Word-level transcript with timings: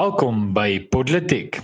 Welkom 0.00 0.54
by 0.56 0.78
Podletiek. 0.88 1.58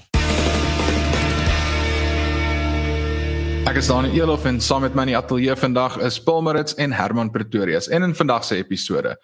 Ek 3.65 3.79
is 3.81 3.87
Daniel 3.89 4.13
Elof 4.13 4.45
en 4.51 4.59
saam 4.61 4.83
met 4.85 4.97
my 4.99 5.07
in 5.07 5.13
die 5.15 5.17
ateljee 5.17 5.55
vandag 5.57 5.97
is 6.05 6.19
Paul 6.21 6.43
Marits 6.45 6.77
en 6.83 6.93
Herman 6.93 7.31
Pretorius. 7.33 7.89
En 7.89 8.05
in 8.05 8.13
vandag 8.19 8.45
se 8.45 8.59
episode, 8.61 9.15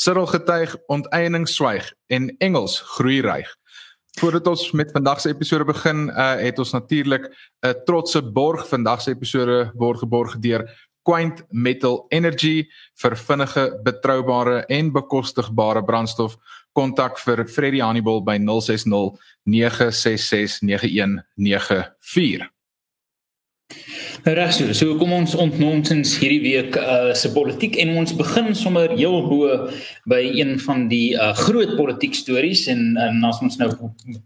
Cyril 0.00 0.30
getuig, 0.30 0.72
onteiening 0.94 1.44
swyg 1.50 1.90
en 2.08 2.30
Engels 2.40 2.78
groei 2.94 3.20
ryg. 3.20 3.50
Voordat 4.22 4.48
ons 4.54 4.64
met 4.78 4.94
vandag 4.96 5.20
se 5.20 5.34
episode 5.34 5.68
begin, 5.68 6.06
uh, 6.08 6.30
het 6.40 6.62
ons 6.62 6.72
natuurlik 6.72 7.28
'n 7.28 7.74
trotse 7.84 8.22
borg. 8.22 8.64
Vandag 8.72 9.02
se 9.02 9.10
episode 9.10 9.68
word 9.76 9.98
geborg 9.98 10.38
deur 10.40 10.64
Quaint 11.02 11.42
Metal 11.50 12.06
Energy 12.08 12.68
vir 13.02 13.16
vinnige, 13.16 13.66
betroubare 13.84 14.62
en 14.70 14.92
bekostigbare 14.92 15.82
brandstof. 15.84 16.36
Kontak 16.72 17.18
vir 17.20 17.44
Freddie 17.48 17.82
Hannibal 17.84 18.22
by 18.24 18.38
060 18.38 19.18
966 19.44 20.62
9194. 20.62 22.48
Nou 24.22 24.34
reg 24.36 24.52
so, 24.54 24.70
so 24.76 24.94
kom 25.00 25.10
ons 25.16 25.34
ontnonsens 25.34 26.12
hierdie 26.20 26.42
week 26.44 26.76
uh 26.78 27.10
se 27.18 27.30
politiek 27.34 27.74
en 27.82 27.94
ons 27.98 28.12
begin 28.14 28.52
sommer 28.54 28.92
heel 28.94 29.16
bo 29.26 29.48
by 30.10 30.20
een 30.22 30.54
van 30.62 30.84
die 30.90 31.14
uh 31.16 31.32
groot 31.40 31.74
politiek 31.78 32.14
stories 32.14 32.68
en 32.70 32.92
en 33.02 33.24
as 33.26 33.40
ons 33.42 33.58
nou 33.58 33.70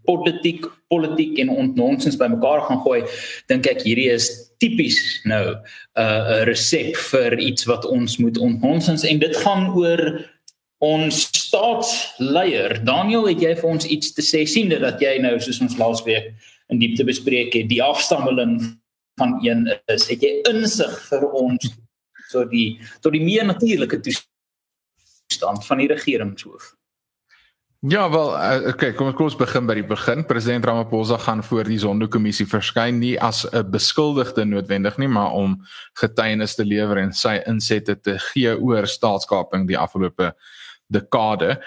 politiek 0.05 0.67
politiek 0.91 1.39
en 1.41 1.49
ontnonsens 1.51 2.19
bymekaar 2.19 2.61
gaan 2.67 2.83
gooi, 2.85 3.01
dink 3.49 3.67
ek 3.67 3.81
hierdie 3.87 4.11
is 4.13 4.29
tipies 4.61 4.99
nou 5.29 5.43
uh, 5.53 6.21
'n 6.41 6.45
resep 6.49 6.95
vir 7.11 7.39
iets 7.39 7.65
wat 7.69 7.85
ons 7.85 8.17
moet 8.21 8.37
ontnonsens 8.37 9.03
en 9.03 9.19
dit 9.19 9.35
gaan 9.43 9.71
oor 9.73 10.03
ons 10.83 11.23
staatsleier. 11.33 12.77
Daniel, 12.85 13.27
het 13.31 13.41
jy 13.41 13.55
vir 13.57 13.69
ons 13.69 13.85
iets 13.85 14.13
te 14.13 14.25
sê 14.25 14.45
sien 14.49 14.69
dit 14.69 14.81
dat 14.81 15.01
jy 15.01 15.17
nou 15.23 15.33
soos 15.41 15.61
ons 15.65 15.77
laasweek 15.79 16.33
in 16.69 16.81
diepte 16.81 17.05
bespreek 17.07 17.55
het, 17.55 17.69
die 17.71 17.83
afstammeling 17.83 18.59
van 19.17 19.37
een 19.41 19.65
is. 19.89 20.07
Het 20.11 20.23
jy 20.23 20.33
insig 20.51 20.97
vir 21.09 21.27
ons 21.31 21.69
tot 22.31 22.49
die 22.51 22.77
tot 23.01 23.15
die 23.15 23.23
meer 23.23 23.47
natuurlike 23.47 24.01
toestand 24.05 25.63
van 25.65 25.81
die 25.81 25.89
regeringshoof? 25.93 26.73
Ja, 27.85 28.09
wel, 28.09 28.31
uh, 28.33 28.67
okay, 28.71 28.89
kom 28.97 29.11
ons 29.13 29.35
begin 29.37 29.67
by 29.69 29.75
die 29.77 29.85
begin. 29.85 30.23
President 30.25 30.65
Ramaphosa 30.65 31.19
gaan 31.21 31.43
voor 31.45 31.67
die 31.69 31.77
Zondo-kommissie 31.77 32.47
verskyn 32.49 32.97
nie 32.99 33.13
as 33.21 33.45
'n 33.45 33.69
beskuldigde 33.69 34.45
noodwendig 34.45 34.97
nie, 34.97 35.07
maar 35.07 35.31
om 35.31 35.61
getuienis 35.93 36.55
te 36.55 36.65
lewer 36.65 36.97
en 36.97 37.13
sy 37.13 37.37
insette 37.45 37.95
te 38.01 38.17
gee 38.17 38.57
oor 38.57 38.87
staatskaping 38.87 39.67
die 39.67 39.77
afgelope 39.77 40.33
dekade. 40.89 41.57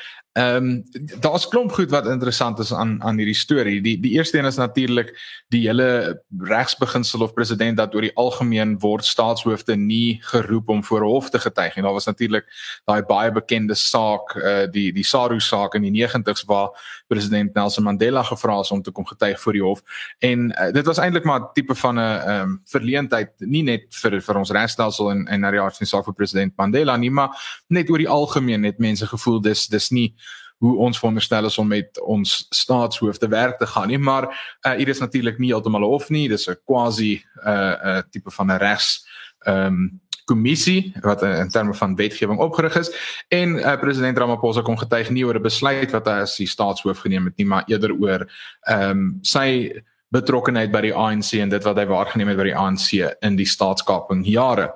Ehm 0.40 0.56
um, 0.56 0.84
daar's 1.20 1.48
klomp 1.48 1.72
goed 1.72 1.90
wat 1.90 2.06
interessant 2.06 2.58
is 2.58 2.72
aan 2.72 3.02
aan 3.02 3.16
hierdie 3.16 3.36
storie. 3.36 3.80
Die 3.82 4.00
die 4.00 4.12
eerste 4.16 4.38
een 4.38 4.44
is 4.44 4.56
natuurlik 4.56 5.10
die 5.48 5.66
hele 5.66 6.22
regsbeginsel 6.38 7.20
of 7.20 7.32
president 7.32 7.76
dat 7.76 7.94
oor 7.94 8.06
die 8.06 8.14
algemeen 8.14 8.78
word 8.78 9.04
staatshoofde 9.04 9.76
nie 9.76 10.18
geroep 10.22 10.68
om 10.68 10.84
voor 10.84 11.02
hof 11.02 11.30
te 11.30 11.38
getuig 11.38 11.74
nie. 11.74 11.84
Daar 11.84 11.92
was 11.92 12.06
natuurlik 12.06 12.46
daai 12.84 13.02
baie 13.02 13.32
bekende 13.32 13.74
saak 13.74 14.36
uh 14.36 14.64
die 14.70 14.92
die 14.92 15.04
Saru 15.04 15.40
saak 15.40 15.74
in 15.74 15.82
die 15.82 16.06
90's 16.06 16.44
waar 16.44 17.02
president 17.08 17.54
Nelson 17.54 17.84
Mandela 17.84 18.22
gevra 18.22 18.60
is 18.60 18.70
om 18.70 18.82
te 18.82 18.90
kom 18.90 19.06
getuig 19.06 19.40
voor 19.40 19.52
die 19.52 19.62
hof. 19.62 19.82
En 20.18 20.50
uh, 20.50 20.72
dit 20.72 20.86
was 20.86 20.98
eintlik 20.98 21.24
maar 21.24 21.40
'n 21.40 21.52
tipe 21.52 21.74
van 21.74 21.94
'n 21.94 21.98
ehm 21.98 22.40
um, 22.40 22.60
verleentheid 22.64 23.30
nie 23.38 23.62
net 23.62 23.82
vir 23.90 24.20
vir 24.20 24.36
ons 24.36 24.50
regstelsel 24.50 25.10
en 25.10 25.26
en 25.26 25.40
na 25.40 25.50
die 25.50 25.60
aard 25.60 25.76
van 25.76 25.86
die 25.86 25.92
saak 25.96 26.04
vir 26.04 26.14
president 26.14 26.56
Mandela 26.56 26.96
nie, 26.96 27.10
maar 27.10 27.30
net 27.68 27.90
oor 27.90 27.98
die 27.98 28.08
algemeen 28.08 28.64
het 28.64 28.78
mense 28.78 29.06
gevoel 29.06 29.40
dis 29.40 29.66
dis 29.66 29.90
nie 29.90 30.14
hoe 30.60 30.76
ons 30.76 30.98
veronderstel 30.98 31.48
is 31.48 31.58
om 31.58 31.68
met 31.68 32.00
ons 32.00 32.46
staatshoofde 32.52 33.28
werk 33.32 33.58
te 33.58 33.66
gaan 33.66 33.88
nie 33.88 33.98
maar 33.98 34.28
uh, 34.28 34.72
hier 34.76 34.88
is 34.92 35.00
natuurlik 35.00 35.38
nie 35.40 35.52
heeltemal 35.52 35.86
of 35.88 36.08
nie. 36.12 36.28
Dis 36.28 36.48
'n 36.48 36.58
quasi 36.64 37.22
'n 37.44 37.48
uh, 37.48 37.74
uh, 37.84 38.02
tipe 38.10 38.30
van 38.30 38.52
'n 38.52 38.58
regs 38.58 39.06
ehm 39.46 39.66
um, 39.66 40.00
kommissie 40.30 40.92
wat 41.02 41.22
uh, 41.22 41.38
in 41.38 41.48
terme 41.50 41.74
van 41.74 41.96
wetgewing 41.96 42.38
opgerig 42.38 42.76
is. 42.76 42.90
En 43.28 43.56
uh, 43.58 43.78
president 43.80 44.18
Ramaphosa 44.18 44.62
kom 44.62 44.76
getuig 44.76 45.10
nie 45.10 45.24
oor 45.24 45.34
'n 45.34 45.42
besluit 45.42 45.90
wat 45.90 46.06
hy 46.06 46.18
as 46.26 46.36
die 46.36 46.46
staatshoof 46.46 46.98
geneem 46.98 47.24
het 47.24 47.36
nie 47.36 47.46
maar 47.46 47.64
eerder 47.66 47.92
oor 47.92 48.28
ehm 48.68 48.90
um, 48.90 49.18
sy 49.22 49.72
betrokkeheid 50.10 50.70
by 50.72 50.80
die 50.80 50.94
ANC 50.94 51.32
en 51.38 51.48
dit 51.48 51.64
wat 51.64 51.76
hy 51.76 51.86
waargeneem 51.86 52.28
het 52.28 52.38
by 52.38 52.44
die 52.50 52.56
ANC 52.58 52.88
in 53.22 53.36
die 53.36 53.46
staatskaping 53.46 54.24
jare 54.26 54.72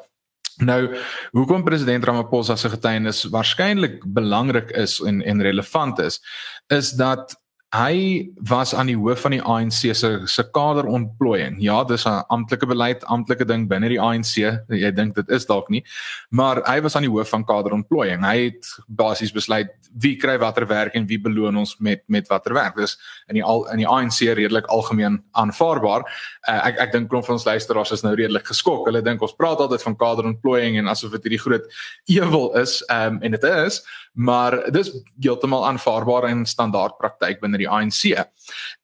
Nou, 0.62 0.96
hoekom 1.30 1.64
president 1.64 2.04
Ramaphosa 2.04 2.56
se 2.56 2.70
getuienis 2.70 3.24
waarskynlik 3.32 4.04
belangrik 4.06 4.70
is 4.70 5.00
en 5.00 5.22
en 5.22 5.42
relevant 5.42 5.98
is, 5.98 6.20
is 6.66 6.90
dat 6.90 7.34
hy 7.74 8.30
was 8.46 8.74
aan 8.74 8.86
die 8.86 8.96
hoof 8.98 9.24
van 9.24 9.34
die 9.34 9.42
ANC 9.42 9.90
se 9.96 10.10
se 10.30 10.44
kaderontplooiing. 10.54 11.56
Ja, 11.62 11.82
dis 11.84 12.06
'n 12.06 12.22
amptelike 12.28 12.66
beleid, 12.66 13.04
amptelike 13.04 13.44
ding 13.44 13.68
binne 13.68 13.88
die 13.88 14.00
ANC. 14.00 14.62
Jy 14.68 14.90
dink 14.94 15.14
dit 15.14 15.28
is 15.28 15.46
dalk 15.46 15.68
nie, 15.68 15.84
maar 16.30 16.62
hy 16.66 16.80
was 16.80 16.96
aan 16.96 17.02
die 17.02 17.10
hoof 17.10 17.28
van 17.28 17.44
kaderontplooiing. 17.44 18.22
Hy 18.24 18.44
het 18.44 18.66
basies 18.88 19.32
besluit 19.32 19.68
wie 19.98 20.16
kry 20.16 20.38
watter 20.38 20.66
werk 20.66 20.94
en 20.94 21.06
wie 21.06 21.18
beloon 21.18 21.56
ons 21.56 21.76
met 21.78 22.02
met 22.06 22.28
watter 22.28 22.54
werk. 22.54 22.76
Dis 22.76 22.98
in 23.28 23.34
die 23.34 23.44
al 23.44 23.66
in 23.72 23.78
die 23.78 23.88
ANC 23.88 24.20
redelik 24.20 24.66
algemeen 24.66 25.22
aanvaarbaar. 25.32 26.02
Uh, 26.48 26.66
ek 26.66 26.78
ek 26.78 26.92
dink 26.92 27.08
klomp 27.10 27.24
van 27.24 27.34
ons 27.34 27.44
luisteraars 27.44 27.92
is 27.92 28.02
nou 28.02 28.14
redelik 28.14 28.46
geskok. 28.46 28.86
Hulle 28.86 29.02
dink 29.02 29.22
ons 29.22 29.34
praat 29.34 29.58
altyd 29.58 29.82
van 29.82 29.96
kaderontplooiing 29.96 30.78
en 30.78 30.88
asof 30.88 31.10
dit 31.10 31.22
hierdie 31.22 31.42
groot 31.42 31.64
ewel 32.06 32.54
is, 32.60 32.82
um, 32.90 33.18
en 33.22 33.30
dit 33.30 33.44
is 33.44 33.82
maar 34.14 34.70
dis 34.72 34.92
heeltemal 35.20 35.66
aanvaarbaar 35.66 36.28
en 36.30 36.46
standaard 36.46 36.96
praktyk 36.96 37.40
binne 37.42 37.58
die 37.58 37.68
ANC. 37.68 38.14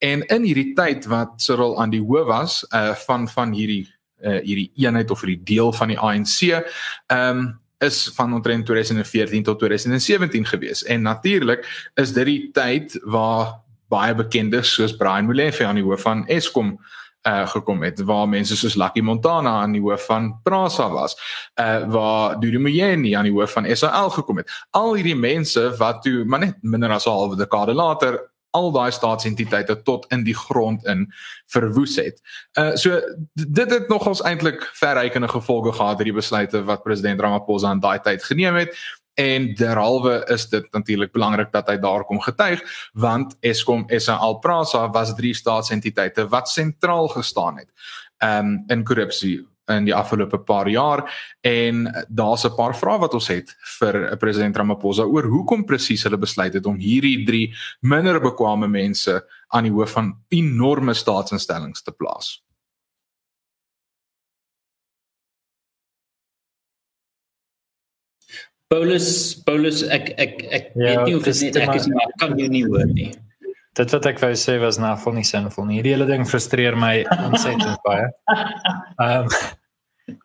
En 0.02 0.26
in 0.26 0.42
hierdie 0.42 0.72
tyd 0.74 1.06
wat 1.10 1.38
Cyril 1.42 1.78
aan 1.80 1.94
die 1.94 2.02
hoof 2.02 2.26
was 2.26 2.60
uh 2.74 2.94
van 3.06 3.28
van 3.30 3.54
hierdie 3.54 3.86
uh 4.22 4.40
hierdie 4.42 4.70
eenheid 4.74 5.10
of 5.10 5.22
hierdie 5.22 5.42
deel 5.54 5.72
van 5.72 5.94
die 5.94 5.98
ANC, 5.98 6.40
ehm 6.50 7.38
um, 7.38 7.58
is 7.80 8.10
van 8.14 8.34
omtrent 8.36 8.66
2014 8.66 9.42
tot 9.42 9.58
2017 9.58 10.46
gewees. 10.46 10.84
En 10.84 11.02
natuurlik 11.02 11.90
is 11.94 12.12
dit 12.12 12.26
die 12.26 12.50
tyd 12.52 12.98
waar 13.02 13.54
baie 13.88 14.14
bekendes 14.14 14.74
soos 14.74 14.96
Brian 14.96 15.24
Molefe 15.24 15.64
aan 15.64 15.80
die 15.80 15.84
hoof 15.84 16.04
van 16.04 16.26
Eskom 16.26 16.76
uh 17.28 17.46
gekom 17.48 17.82
het 17.82 18.00
waar 18.00 18.28
mense 18.28 18.56
soos 18.56 18.74
Lucky 18.74 19.00
Montana 19.00 19.60
aan 19.60 19.72
die 19.72 19.80
hoof 19.80 20.04
van 20.08 20.40
Prasa 20.42 20.88
was 20.88 21.16
uh 21.60 21.84
waar 21.88 22.40
Dudu 22.40 22.58
Mjeni 22.58 23.14
aan 23.14 23.28
die 23.28 23.32
hoof 23.32 23.52
van 23.52 23.76
SAL 23.76 24.10
gekom 24.10 24.36
het 24.36 24.50
al 24.70 24.94
hierdie 24.94 25.16
mense 25.16 25.76
wat 25.76 26.02
toe 26.02 26.24
maar 26.24 26.40
net 26.40 26.56
minder 26.62 26.90
as 26.90 27.06
'n 27.06 27.10
halwe 27.10 27.36
dekade 27.36 27.74
later 27.74 28.30
al 28.50 28.72
daai 28.74 28.90
staatsentiteite 28.90 29.82
tot 29.82 30.06
in 30.10 30.24
die 30.26 30.34
grond 30.34 30.86
in 30.86 31.06
verwoes 31.46 31.96
het. 31.96 32.20
Uh 32.58 32.74
so 32.74 33.00
dit 33.32 33.70
het 33.70 33.88
nogals 33.88 34.22
eintlik 34.22 34.64
verrykende 34.74 35.28
gevolge 35.28 35.72
gehad 35.72 35.96
hierdie 36.02 36.16
besluite 36.16 36.64
wat 36.64 36.82
president 36.82 37.20
Ramaphosa 37.20 37.68
aan 37.68 37.80
daai 37.80 38.00
tyd 38.00 38.24
geneem 38.24 38.54
het 38.54 38.74
en 39.20 39.50
derhalwe 39.58 40.16
is 40.32 40.48
dit 40.48 40.66
natuurlik 40.72 41.12
belangrik 41.12 41.52
dat 41.52 41.68
hy 41.68 41.76
daar 41.82 42.06
kom 42.08 42.20
getuig 42.24 42.62
want 42.92 43.36
Eskom 43.40 43.84
SA 43.98 44.16
Alprasa 44.16 44.86
was 44.94 45.14
drie 45.18 45.34
staatsentiteite 45.34 46.28
wat 46.32 46.48
sentraal 46.48 47.08
gestaan 47.12 47.60
het 47.62 47.70
um, 48.24 48.58
in 48.68 48.84
korrupsie 48.84 49.40
in 49.70 49.86
die 49.86 49.94
afgelope 49.94 50.40
paar 50.46 50.68
jaar 50.68 51.04
en 51.46 51.84
daar's 52.08 52.44
'n 52.44 52.54
paar 52.56 52.76
vrae 52.76 52.98
wat 52.98 53.14
ons 53.14 53.28
het 53.28 53.56
vir 53.78 54.16
president 54.16 54.56
Ramaphosa 54.56 55.02
oor 55.02 55.24
hoekom 55.24 55.64
presies 55.64 56.02
hulle 56.02 56.18
besluit 56.18 56.54
het 56.54 56.66
om 56.66 56.76
hierdie 56.76 57.26
drie 57.26 57.54
minder 57.80 58.20
bekwame 58.20 58.68
mense 58.68 59.24
aan 59.48 59.64
die 59.64 59.72
hoof 59.72 59.90
van 59.90 60.16
enorme 60.28 60.94
staatsinstellings 60.94 61.82
te 61.82 61.92
plaas. 61.92 62.42
Paulus 68.70 69.34
Paulus 69.42 69.82
ek 69.90 70.12
ek 70.14 70.34
ek 70.46 70.66
ja, 70.78 71.02
weet 71.02 71.08
nie 71.08 71.14
hoe 71.16 71.24
dit 71.26 71.40
net 71.48 71.56
ek 71.58 71.72
is 71.74 71.88
nie 71.88 71.96
maar 71.98 72.12
kan 72.22 72.36
jy 72.38 72.46
nie 72.52 72.62
hoor 72.68 72.86
nie. 72.86 73.08
Dit 73.78 73.94
wat 73.94 74.06
ek 74.06 74.20
wou 74.22 74.30
sê 74.38 74.58
was 74.62 74.78
nou 74.82 74.92
vol 75.02 75.16
nie 75.18 75.26
sinvol 75.26 75.66
nie. 75.66 75.80
Hierdie 75.80 75.96
hele 75.96 76.06
ding 76.06 76.22
frustreer 76.26 76.76
my 76.78 77.00
ontsettend 77.26 77.82
baie. 77.88 78.06
Ehm 79.02 79.26
um, 79.26 79.34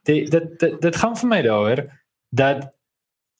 dit 0.05 0.29
dit 0.29 0.65
dit 0.81 1.01
gaan 1.01 1.17
vir 1.17 1.31
my 1.31 1.41
daaroor 1.47 1.81
dat 2.37 2.67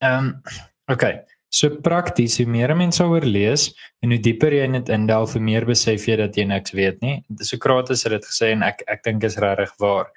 ehm 0.01 0.31
um, 0.31 0.57
okay. 0.89 1.21
So 1.55 1.69
prakties, 1.85 2.39
hoe 2.41 2.49
meer 2.51 2.73
mense 2.75 3.05
oor 3.05 3.23
lees 3.23 3.69
en 4.03 4.11
hoe 4.11 4.19
dieper 4.19 4.51
jy 4.51 4.65
in 4.67 4.75
dit 4.75 4.89
indelf, 4.91 5.37
hoe 5.37 5.43
meer 5.45 5.63
besef 5.69 6.03
jy 6.09 6.17
dat 6.19 6.35
jy 6.35 6.43
niks 6.49 6.73
weet 6.75 6.97
nie. 7.05 7.19
Sokrates 7.45 8.03
het 8.03 8.17
dit 8.17 8.25
gesê 8.27 8.51
en 8.57 8.65
ek 8.65 8.81
ek 8.91 9.05
dink 9.05 9.23
is 9.23 9.37
regtig 9.39 9.71
waar. 9.79 10.09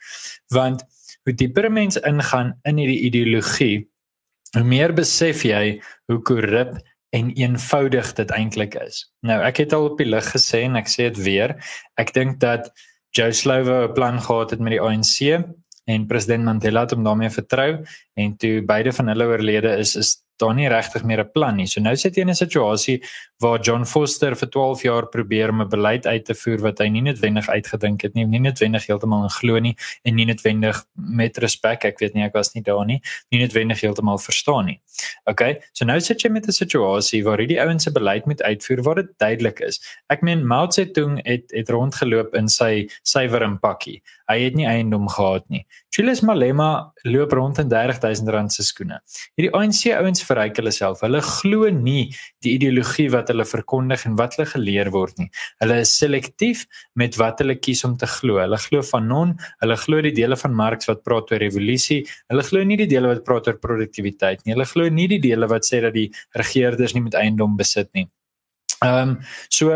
Want 0.57 0.83
hoe 1.29 1.37
dieper 1.37 1.69
mense 1.71 2.01
ingaan 2.09 2.57
in 2.67 2.81
hierdie 2.81 3.05
ideologie, 3.07 3.85
hoe 4.57 4.65
meer 4.65 4.95
besef 4.97 5.45
jy 5.45 5.81
hoe 6.11 6.21
korrup 6.23 6.79
en 7.17 7.31
eenvoudig 7.33 8.13
dit 8.19 8.31
eintlik 8.37 8.77
is. 8.83 9.07
Nou, 9.25 9.41
ek 9.45 9.63
het 9.65 9.73
al 9.73 9.91
op 9.91 10.01
die 10.01 10.09
lig 10.09 10.29
gesê 10.35 10.65
en 10.67 10.77
ek 10.77 10.91
sê 10.93 11.09
dit 11.09 11.23
weer. 11.25 11.57
Ek 12.01 12.13
dink 12.17 12.41
dat 12.45 12.69
Joe 13.17 13.33
Slovo 13.33 13.89
'n 13.89 13.95
plan 13.95 14.21
gehad 14.21 14.51
het 14.51 14.61
met 14.61 14.77
die 14.77 14.83
ANC 14.83 15.45
en 15.89 16.07
president 16.07 16.45
Mandela 16.45 16.85
het 16.85 16.93
hom 16.93 17.05
daarmee 17.05 17.31
vertrou 17.31 17.85
en 18.15 18.37
toe 18.37 18.63
beide 18.63 18.93
van 18.93 19.09
hulle 19.09 19.25
oorlede 19.25 19.77
is 19.81 19.97
is 19.97 20.17
daar 20.39 20.55
nie 20.55 20.69
regtig 20.69 21.05
meer 21.05 21.21
'n 21.21 21.31
plan 21.33 21.57
nie. 21.57 21.67
So 21.67 21.81
nou 21.81 21.97
sit 21.97 22.17
jy 22.17 22.23
in 22.23 22.31
'n 22.31 22.35
situasie 22.35 23.03
waar 23.39 23.61
John 23.61 23.85
Foster 23.85 24.35
vir 24.35 24.49
12 24.49 24.83
jaar 24.83 25.07
probeer 25.07 25.51
om 25.51 25.63
'n 25.63 25.69
beleid 25.69 26.07
uit 26.07 26.25
te 26.25 26.35
voer 26.35 26.59
wat 26.59 26.79
hy 26.79 26.89
nie 26.89 27.03
noodwendig 27.03 27.49
uitgedink 27.49 28.03
het 28.03 28.15
nie, 28.15 28.25
nie 28.25 28.41
noodwendig 28.41 28.87
heeltemal 28.87 29.23
in 29.23 29.31
glo 29.31 29.59
nie 29.59 29.77
en 30.05 30.15
nie 30.15 30.27
noodwendig 30.27 30.85
met 30.95 31.39
respek, 31.39 31.85
ek 31.85 31.99
weet 31.99 32.15
nie 32.15 32.25
ek 32.25 32.35
was 32.35 32.55
nie 32.55 32.63
daar 32.63 32.85
nie, 32.85 33.01
nie 33.31 33.41
noodwendig 33.41 33.81
heeltemal 33.81 34.19
verstaan 34.19 34.67
nie. 34.67 34.81
Okay, 35.25 35.61
so 35.73 35.85
nou 35.85 36.01
sit 36.01 36.23
jy 36.23 36.31
met 36.31 36.47
'n 36.49 36.53
situasie 36.53 37.23
waar 37.25 37.39
hierdie 37.39 37.61
ouens 37.61 37.85
se 37.85 37.93
beleid 37.93 38.27
moet 38.27 38.43
uitvoer 38.43 38.83
waar 38.83 38.95
dit 38.95 39.19
duidelik 39.19 39.61
is. 39.61 39.81
Ek 40.11 40.23
meen 40.23 40.47
Mao 40.47 40.71
Zedong 40.71 41.21
het 41.25 41.51
het 41.51 41.69
rondgeloop 41.69 42.35
in 42.35 42.49
sy 42.49 42.89
suiwer 43.03 43.43
en 43.43 43.59
pakkie. 43.59 44.03
Hy 44.29 44.41
het 44.45 44.55
nie 44.55 44.67
eiendom 44.67 45.09
gehad 45.09 45.49
nie. 45.49 45.67
Julius 45.97 46.21
Malema 46.21 46.93
loop 47.09 47.33
rond 47.33 47.59
in 47.59 47.69
30000 47.71 48.29
rand 48.29 48.53
se 48.53 48.63
skoene. 48.67 48.99
Hierdie 49.39 49.51
ANC 49.57 49.87
ouens 49.97 50.21
verryk 50.27 50.59
hulle 50.61 50.73
self. 50.75 51.01
Hulle 51.05 51.23
glo 51.25 51.71
nie 51.73 52.11
die 52.45 52.53
ideologie 52.59 53.09
wat 53.15 53.33
hulle 53.33 53.47
verkondig 53.49 54.05
en 54.07 54.19
wat 54.21 54.37
hulle 54.37 54.47
geleer 54.51 54.93
word 54.95 55.17
nie. 55.23 55.31
Hulle 55.63 55.81
is 55.85 55.95
selektief 55.99 56.67
met 57.01 57.17
wat 57.21 57.41
hulle 57.43 57.57
kies 57.57 57.83
om 57.89 57.97
te 57.99 58.09
glo. 58.19 58.37
Hulle 58.43 58.61
glo 58.69 58.85
Fanon, 58.85 59.35
hulle 59.65 59.79
glo 59.81 60.03
die 60.05 60.15
dele 60.17 60.37
van 60.39 60.57
Marx 60.61 60.91
wat 60.91 61.03
praat 61.09 61.33
oor 61.33 61.43
revolusie. 61.43 62.03
Hulle 62.29 62.45
glo 62.51 62.65
nie 62.69 62.79
die 62.83 62.91
dele 62.91 63.15
wat 63.15 63.25
praat 63.27 63.49
oor 63.49 63.59
produktiwiteit 63.63 64.45
nie. 64.45 64.55
Hulle 64.55 64.69
glo 64.69 64.93
nie 64.93 65.09
die 65.11 65.23
dele 65.25 65.49
wat 65.51 65.67
sê 65.69 65.81
dat 65.85 65.97
die 65.97 66.11
regerders 66.37 66.95
nie 66.95 67.07
met 67.09 67.17
eiendom 67.19 67.57
besit 67.57 67.91
nie. 67.97 68.07
Ehm 68.85 69.17
um, 69.17 69.21
so 69.51 69.73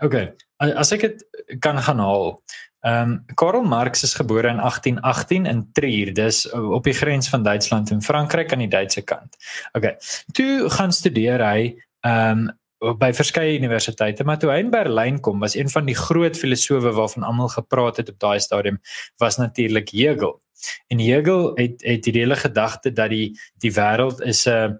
okay, 0.00 0.30
as 0.58 0.92
ek 0.94 1.04
dit 1.04 1.24
kan 1.60 1.78
gaan 1.82 2.00
haal. 2.02 2.38
Ehm 2.80 3.10
um, 3.10 3.24
Karl 3.34 3.62
Marx 3.62 4.02
is 4.02 4.14
gebore 4.14 4.48
in 4.48 4.60
1818 4.62 5.46
in 5.46 5.68
Trier, 5.72 6.14
dis 6.14 6.50
op 6.50 6.84
die 6.84 6.94
grens 6.94 7.28
van 7.28 7.42
Duitsland 7.42 7.90
en 7.90 8.02
Frankryk 8.02 8.52
aan 8.52 8.62
die 8.62 8.68
Duitse 8.68 9.02
kant. 9.02 9.36
Okay. 9.72 9.96
Toe 10.32 10.70
gaan 10.70 10.92
studeer 10.92 11.42
hy 11.42 11.74
ehm 12.00 12.48
um, 12.48 12.48
by 12.78 13.08
verskeie 13.10 13.56
universiteite, 13.58 14.22
maar 14.24 14.38
toe 14.38 14.52
hy 14.52 14.60
in 14.62 14.70
Berlyn 14.70 15.16
kom, 15.20 15.40
was 15.42 15.56
een 15.58 15.70
van 15.70 15.88
die 15.88 15.96
groot 15.98 16.36
filosowe 16.38 16.92
waarvan 16.94 17.24
almal 17.26 17.48
gepraat 17.50 17.96
het 17.98 18.12
op 18.12 18.18
daai 18.22 18.38
stadium 18.40 18.78
was 19.18 19.36
natuurlik 19.36 19.90
Hegel. 19.90 20.36
En 20.86 21.02
Hegel 21.02 21.50
het 21.58 21.82
het 21.82 22.06
die 22.06 22.14
hele 22.20 22.36
gedagte 22.36 22.92
dat 22.92 23.10
die 23.10 23.34
die 23.58 23.72
wêreld 23.74 24.22
is 24.22 24.46
'n 24.46 24.78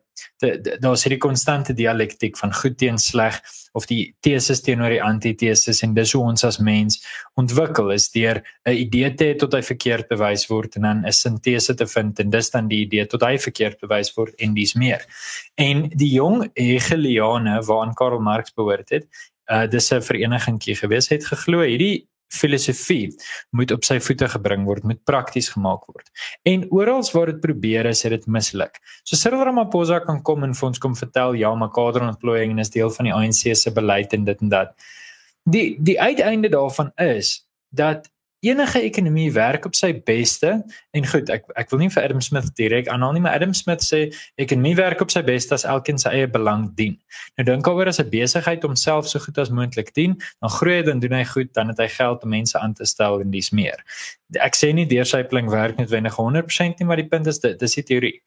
daar's 0.81 1.05
hierdie 1.05 1.21
konstante 1.23 1.75
dialektiek 1.75 2.37
van 2.39 2.55
goed 2.55 2.79
teen 2.79 2.99
sleg 2.99 3.41
of 3.79 3.87
die 3.87 4.15
teses 4.25 4.63
teenoor 4.65 4.91
die 4.91 5.03
antiteses 5.03 5.83
en 5.83 5.95
dis 5.95 6.13
hoe 6.17 6.23
ons 6.31 6.45
as 6.45 6.59
mens 6.59 6.99
ontwikkel 7.41 7.93
is 7.95 8.09
deur 8.15 8.43
'n 8.67 8.75
idee 8.75 9.15
te 9.15 9.31
hê 9.31 9.39
tot 9.39 9.55
hy 9.55 9.63
verkeerd 9.63 10.09
bewys 10.09 10.47
word 10.49 10.77
en 10.77 10.83
dan 10.83 11.07
'n 11.07 11.13
sintese 11.13 11.75
te 11.75 11.87
vind 11.87 12.21
en 12.21 12.31
dis 12.31 12.51
dan 12.51 12.69
die 12.69 12.85
idee 12.87 13.07
tot 13.07 13.23
hy 13.23 13.37
verkeerd 13.39 13.81
bewys 13.81 14.15
word 14.17 14.35
en 14.39 14.55
dis 14.55 14.75
meer. 14.75 15.05
En 15.57 15.89
die 15.89 16.13
jong 16.13 16.51
Hegeliane 16.55 17.63
waaraan 17.63 17.95
Karl 17.95 18.21
Marx 18.21 18.55
behoort 18.55 18.91
het, 18.91 19.07
uh 19.51 19.67
dis 19.67 19.93
'n 19.93 20.03
verenigingkie 20.03 20.77
gewees 20.77 21.09
het 21.09 21.25
geglo 21.25 21.63
hierdie 21.63 22.09
filosofie 22.35 23.09
moet 23.57 23.73
op 23.73 23.87
sy 23.87 23.99
voete 24.03 24.29
gebring 24.29 24.67
word, 24.69 24.85
moet 24.85 25.01
prakties 25.09 25.49
gemaak 25.55 25.87
word. 25.89 26.11
En 26.49 26.67
oral 26.75 27.03
waar 27.15 27.33
dit 27.33 27.41
probeer 27.41 27.87
is, 27.87 28.03
het 28.03 28.13
dit 28.17 28.27
misluk. 28.27 28.81
So 29.05 29.17
Cyril 29.17 29.45
Ramaphosa 29.47 30.01
kan 30.05 30.23
kom 30.23 30.45
en 30.45 30.55
vir 30.55 30.69
ons 30.69 30.83
kom 30.83 30.97
vertel 30.99 31.39
ja, 31.39 31.55
maar 31.55 31.73
kaderontplooiing 31.75 32.59
is 32.61 32.73
deel 32.75 32.91
van 32.91 33.09
die 33.09 33.15
ANC 33.15 33.55
se 33.57 33.73
beleid 33.75 34.13
en 34.13 34.25
dit 34.29 34.45
en 34.45 34.53
dat. 34.53 34.75
Die 35.49 35.77
die 35.81 35.97
uiteinde 36.01 36.51
daarvan 36.53 36.93
is 37.01 37.49
dat 37.71 38.11
enige 38.41 38.81
ekonomie 38.87 39.33
werk 39.33 39.65
op 39.67 39.75
sy 39.75 39.91
beste 40.07 40.51
en 40.95 41.07
goed 41.11 41.31
ek 41.35 41.49
ek 41.59 41.73
wil 41.73 41.81
nie 41.83 41.91
vir 41.91 42.05
Adam 42.05 42.21
Smith 42.23 42.53
direk 42.61 42.91
aanhaal 42.93 43.17
nie 43.17 43.23
maar 43.25 43.35
Adam 43.35 43.55
Smith 43.57 43.83
sê 43.83 44.05
ekonomie 44.39 44.77
werk 44.79 45.03
op 45.03 45.11
sy 45.11 45.25
beste 45.27 45.57
as 45.57 45.67
elkeen 45.67 45.99
sy 45.99 46.13
eie 46.15 46.29
belang 46.31 46.69
dien. 46.79 46.95
Nou 47.39 47.47
dink 47.49 47.67
oor 47.67 47.91
as 47.91 47.99
'n 47.99 48.11
besigheid 48.11 48.63
homself 48.63 49.09
so 49.09 49.19
goed 49.19 49.39
as 49.39 49.51
moontlik 49.51 49.95
dien, 49.95 50.17
dan 50.41 50.51
groei 50.51 50.83
dit 50.83 50.95
en 50.95 51.01
doen 51.01 51.13
hy 51.13 51.25
goed, 51.25 51.53
dan 51.55 51.69
het 51.69 51.79
hy 51.79 51.89
geld 51.89 52.23
om 52.23 52.31
mense 52.31 52.59
aan 52.59 52.75
te 52.75 52.87
stel 52.87 53.21
en 53.21 53.31
dis 53.31 53.51
meer. 53.51 53.83
Ek 54.39 54.55
sê 54.55 54.73
nie 54.73 54.87
deursypling 54.87 55.51
werk 55.51 55.77
noodwendig 55.77 56.15
100% 56.17 56.79
nie, 56.79 56.87
maar 56.87 56.97
die 56.97 57.09
punt 57.09 57.27
is 57.27 57.39
dit 57.39 57.59
dis 57.59 57.75
die 57.75 57.83
teorie. 57.83 58.21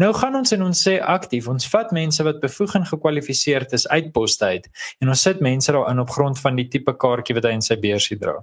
Nou 0.00 0.12
gaan 0.16 0.34
ons 0.38 0.52
en 0.52 0.62
ons 0.62 0.82
sê 0.88 0.96
aktief, 1.00 1.48
ons 1.52 1.68
vat 1.68 1.90
mense 1.92 2.24
wat 2.24 2.40
bevoeg 2.40 2.74
en 2.78 2.86
gekwalifiseerd 2.88 3.74
is 3.76 3.84
uit 3.88 4.08
poste 4.12 4.44
uit 4.44 4.68
en 5.04 5.12
ons 5.12 5.22
sit 5.28 5.40
mense 5.44 5.72
daarin 5.72 6.00
op 6.00 6.10
grond 6.10 6.40
van 6.40 6.56
die 6.56 6.68
tipe 6.72 6.94
kaartjie 6.96 7.36
wat 7.36 7.44
hy 7.44 7.52
in 7.58 7.64
sy 7.64 7.76
beursie 7.82 8.16
dra. 8.20 8.38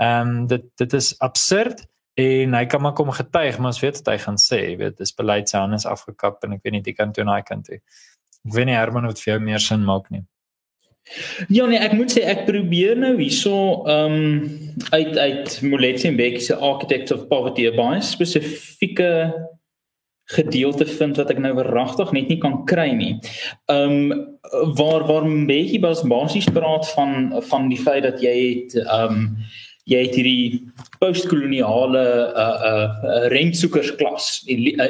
Ehm 0.00 0.28
um, 0.28 0.46
dit 0.46 0.64
dit 0.80 0.92
is 0.96 1.12
absurd 1.20 1.84
en 2.20 2.54
hy 2.54 2.64
kan 2.66 2.82
maar 2.82 2.96
kom 2.96 3.10
getuig, 3.14 3.58
maar 3.58 3.72
ons 3.72 3.80
weet 3.80 4.00
wat 4.00 4.08
hy 4.12 4.18
gaan 4.24 4.38
sê, 4.40 4.60
jy 4.70 4.76
weet, 4.80 4.96
dis 4.98 5.14
beleid 5.16 5.48
sy 5.48 5.60
hande 5.60 5.80
afgekap 5.88 6.44
en 6.44 6.56
ek 6.56 6.64
weet 6.64 6.78
nie 6.78 6.86
die 6.88 6.96
kant 6.96 7.14
toe 7.14 7.24
en 7.24 7.32
hy 7.32 7.40
kan 7.46 7.62
toe. 7.66 7.80
Ek 8.46 8.54
weet 8.56 8.70
nie 8.70 8.76
Herman 8.76 9.08
wat 9.08 9.20
vir 9.20 9.34
jou 9.34 9.40
meer 9.44 9.62
sin 9.62 9.84
maak 9.84 10.08
nie. 10.10 10.24
Ja 11.48 11.66
nee, 11.66 11.80
ek 11.80 11.94
moet 11.98 12.12
sê 12.12 12.22
ek 12.28 12.44
probeer 12.48 12.98
nou 13.00 13.14
hierso 13.18 13.54
ehm 13.88 14.16
um, 14.16 14.74
uit 14.94 15.16
uit 15.18 15.54
Moletsi 15.66 16.08
en 16.08 16.18
Bekkie 16.18 16.44
se 16.44 16.56
Architects 16.56 17.12
of 17.12 17.26
Poverty 17.28 17.66
'n 17.68 17.76
baie 17.76 18.02
spesifieke 18.04 19.10
gedeelte 20.30 20.86
vind 20.86 21.16
wat 21.18 21.30
ek 21.30 21.40
nou 21.42 21.54
verragtig 21.56 22.12
net 22.14 22.28
nie 22.28 22.38
kan 22.38 22.60
kry 22.64 22.92
nie. 22.94 23.16
Ehm 23.68 24.12
um, 24.12 24.28
waar 24.76 25.04
waar 25.08 25.26
Bekkie 25.26 25.80
basies 25.80 26.48
praat 26.52 26.88
van 26.94 27.42
van 27.50 27.68
die 27.68 27.80
feit 27.80 28.04
dat 28.06 28.22
jy 28.22 28.36
het 28.54 28.78
ehm 28.84 29.18
um, 29.18 29.26
jy 29.90 30.00
het 30.06 30.16
hierdie 30.18 30.60
postkoloniale 31.00 32.04
uh 32.38 32.68
uh 32.70 33.28
rentsoekersklas, 33.32 34.42
elite 34.46 34.86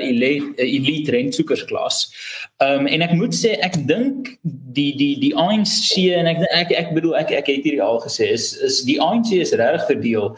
elite 0.60 1.14
rentsoekersklas. 1.14 2.02
Ehm 2.60 2.84
um, 2.84 2.90
en 2.90 3.06
ek 3.06 3.14
moet 3.16 3.36
sê 3.36 3.54
ek 3.64 3.78
dink 3.88 4.34
die 4.76 4.92
die 4.98 5.14
die 5.22 5.32
ANC 5.36 5.96
en 6.18 6.28
ek 6.34 6.42
ek 6.50 6.74
ek 6.82 6.92
bedoel 6.96 7.16
ek 7.22 7.32
ek 7.38 7.48
het 7.52 7.64
hierdie 7.64 7.84
al 7.84 8.02
gesê 8.04 8.32
is 8.34 8.52
is 8.66 8.82
die 8.88 8.98
ANC 9.00 9.32
is 9.38 9.54
reg 9.56 9.86
verdeel 9.88 10.34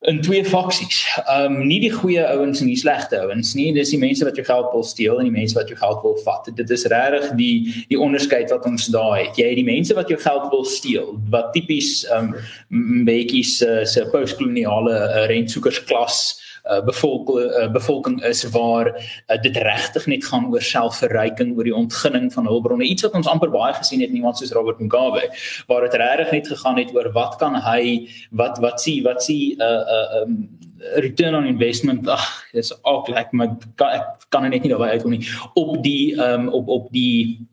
in 0.00 0.20
twee 0.20 0.44
faksies. 0.44 1.04
Ehm 1.26 1.60
um, 1.60 1.66
nie 1.66 1.80
die 1.80 1.92
goeie 1.92 2.22
ouens 2.32 2.60
en 2.60 2.70
die 2.70 2.78
slegte 2.80 3.18
ouens 3.20 3.52
nie. 3.54 3.68
Dis 3.76 3.92
die 3.92 4.00
mense 4.00 4.24
wat 4.24 4.38
jou 4.38 4.46
geld 4.46 4.70
wil 4.72 4.84
steel 4.86 5.18
en 5.20 5.28
die 5.28 5.34
mense 5.34 5.58
wat 5.58 5.68
jou 5.68 5.76
geld 5.76 6.00
wil 6.02 6.16
vat. 6.24 6.48
Dit 6.56 6.70
is 6.72 6.86
regtig 6.88 7.26
die 7.36 7.84
die 7.90 8.00
onderskeid 8.00 8.48
wat 8.50 8.64
ons 8.70 8.88
daai 8.94 9.26
het. 9.26 9.36
Jy 9.36 9.50
het 9.52 9.60
die 9.60 9.66
mense 9.68 9.96
wat 9.98 10.08
jou 10.08 10.16
geld 10.20 10.46
wil 10.54 10.64
steel, 10.64 11.12
wat 11.34 11.52
tipies 11.56 12.06
ehm 12.08 12.32
um, 12.72 13.04
baie 13.04 13.44
se 13.44 13.82
se 13.84 14.06
postkoloniale 14.12 14.96
uh, 14.96 15.26
rentsoekersklas 15.28 16.22
uh, 16.70 16.80
bevolk 16.84 17.30
uh, 17.34 17.66
bevolking 17.72 18.22
is 18.24 18.44
waar 18.54 18.90
uh, 18.94 19.42
dit 19.42 19.56
regtig 19.56 20.06
net 20.06 20.24
gaan 20.24 20.48
oor 20.52 20.62
selfverryking 20.62 21.56
oor 21.56 21.68
die 21.68 21.74
ontginning 21.74 22.30
van 22.32 22.46
hulpbronne. 22.46 22.84
Iets 22.84 23.06
wat 23.06 23.18
ons 23.18 23.28
amper 23.30 23.50
baie 23.50 23.74
gesien 23.74 24.00
het 24.04 24.12
niemand 24.12 24.38
soos 24.38 24.54
Robert 24.56 24.80
Mugabe 24.80 25.28
waar 25.66 25.86
dit 25.86 25.98
regtig 26.00 26.32
net 26.32 26.50
gegaan 26.54 26.78
het 26.78 26.94
oor 26.94 27.12
wat 27.12 27.36
kan 27.42 27.58
hy 27.66 28.08
wat 28.30 28.58
wat 28.64 28.80
sien 28.80 29.04
wat 29.04 29.22
sien 29.22 29.58
'n 29.58 29.62
uh, 29.62 29.84
uh, 29.96 30.22
um, 30.22 30.48
return 30.96 31.34
on 31.34 31.46
investment? 31.46 32.08
Ag 32.08 32.44
dis 32.52 32.72
ook 32.84 33.08
lekker 33.08 33.36
maar 33.36 33.56
ek 33.92 34.26
kan 34.28 34.42
net 34.42 34.62
nie 34.62 34.70
daarby 34.70 34.94
uitkom 34.96 35.10
nie. 35.10 35.26
Op 35.54 35.82
die 35.82 36.16
um, 36.16 36.48
op 36.48 36.68
op 36.68 36.92
die 36.92 37.46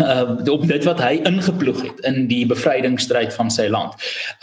uh 0.00 0.36
op 0.52 0.66
dit 0.68 0.84
wat 0.84 1.00
hy 1.02 1.18
ingeploeg 1.28 1.80
het 1.82 2.02
in 2.08 2.26
die 2.30 2.44
bevrydingsstryd 2.48 3.32
van 3.34 3.50
sy 3.50 3.68
land. 3.72 3.94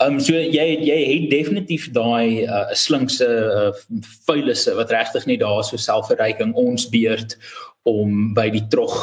Um 0.04 0.18
so 0.20 0.34
jy 0.34 0.66
jy 0.86 0.98
het 1.04 1.30
definitief 1.32 1.88
daai 1.96 2.44
uh 2.44 2.66
slinkse 2.72 3.28
uh, 3.28 3.70
vuilisse 4.28 4.74
wat 4.78 4.92
regtig 4.94 5.26
nie 5.26 5.38
daar 5.40 5.64
so 5.64 5.80
selfverryking 5.80 6.54
ons 6.54 6.88
beurt 6.92 7.36
om 7.86 8.34
by 8.34 8.48
die 8.50 8.66
trog 8.72 8.96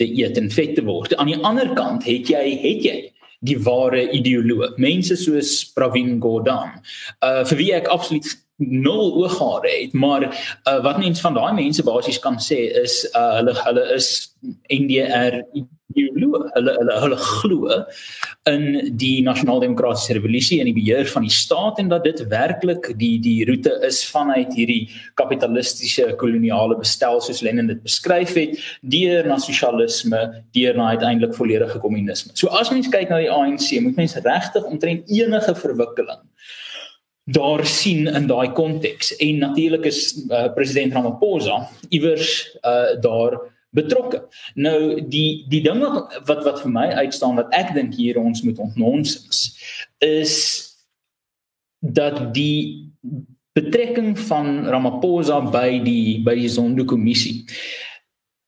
te 0.00 0.08
eet 0.08 0.38
en 0.40 0.50
vet 0.50 0.74
te 0.78 0.84
word. 0.84 1.14
Aan 1.16 1.32
die 1.32 1.40
ander 1.44 1.74
kant 1.76 2.06
het 2.08 2.30
jy 2.32 2.44
het 2.62 2.84
jy 2.86 2.98
die 3.40 3.56
ware 3.64 4.02
ideoloog, 4.12 4.76
mense 4.76 5.16
soos 5.16 5.64
Pravin 5.72 6.18
Gordhan. 6.20 6.80
Uh 7.24 7.42
vir 7.48 7.60
wie 7.60 7.72
ek 7.76 7.88
absoluut 7.92 8.28
nul 8.60 9.14
ooghare 9.24 9.72
het 9.72 9.92
maar 9.92 10.28
uh, 10.28 10.78
wat 10.84 10.98
mens 10.98 11.20
van 11.20 11.34
daai 11.34 11.52
mense 11.56 11.82
basies 11.82 12.18
kan 12.18 12.38
sê 12.38 12.60
is 12.82 13.02
uh, 13.14 13.40
hulle 13.40 13.56
hulle 13.64 13.84
is 13.96 14.10
NDR 14.68 15.40
ideoloog 15.90 16.46
hulle 16.54 16.74
hulle 16.78 16.96
hulle 17.02 17.18
glo 17.24 17.78
in 18.50 18.64
die 19.00 19.22
nasionale 19.26 19.64
demokratiese 19.64 20.16
revolusie 20.18 20.60
en 20.60 20.70
die 20.70 20.76
beheer 20.76 21.08
van 21.10 21.26
die 21.26 21.34
staat 21.34 21.80
en 21.82 21.90
dat 21.90 22.04
dit 22.06 22.22
werklik 22.30 22.90
die 23.00 23.16
die 23.22 23.44
roete 23.48 23.72
is 23.86 24.02
vanuit 24.12 24.52
hierdie 24.56 24.88
kapitalistiese 25.20 26.12
koloniale 26.20 26.78
bestel 26.78 27.20
soos 27.24 27.42
Lenin 27.46 27.72
dit 27.72 27.82
beskryf 27.82 28.36
het 28.38 28.56
deur 28.94 29.28
na 29.28 29.40
sosialisme 29.42 30.22
deur 30.56 30.78
na 30.78 30.92
uiteindelik 30.94 31.34
volledige 31.36 31.80
kommunisme. 31.82 32.34
So 32.34 32.52
as 32.60 32.70
mens 32.70 32.90
kyk 32.92 33.10
na 33.10 33.22
die 33.22 33.32
ANC 33.32 33.72
moet 33.80 33.98
mens 33.98 34.18
regtig 34.24 34.68
omtrent 34.70 35.10
enige 35.10 35.56
verwikkeling 35.64 36.22
daar 37.24 37.66
sien 37.66 38.06
in 38.06 38.26
daai 38.26 38.52
konteks 38.52 39.16
en 39.16 39.38
natuurlik 39.38 39.84
is 39.84 40.00
uh, 40.28 40.48
president 40.54 40.92
Ramaphosa 40.92 41.68
iewers 41.88 42.58
uh, 42.62 43.00
daar 43.00 43.38
betrokke. 43.70 44.24
Nou 44.54 45.02
die 45.08 45.44
die 45.48 45.62
ding 45.62 45.82
wat 45.84 46.16
wat 46.26 46.44
wat 46.44 46.62
vir 46.64 46.72
my 46.74 46.86
uitstaan 47.04 47.38
wat 47.38 47.52
ek 47.54 47.74
dink 47.76 47.94
hier 47.94 48.18
ons 48.18 48.42
moet 48.42 48.58
ontnonsens 48.58 49.44
is 50.02 50.34
dat 51.80 52.34
die 52.34 52.90
betrekking 53.52 54.18
van 54.28 54.66
Ramaphosa 54.66 55.40
by 55.52 55.78
die 55.84 56.18
by 56.24 56.34
die 56.38 56.50
Zondo 56.50 56.84
kommissie 56.84 57.44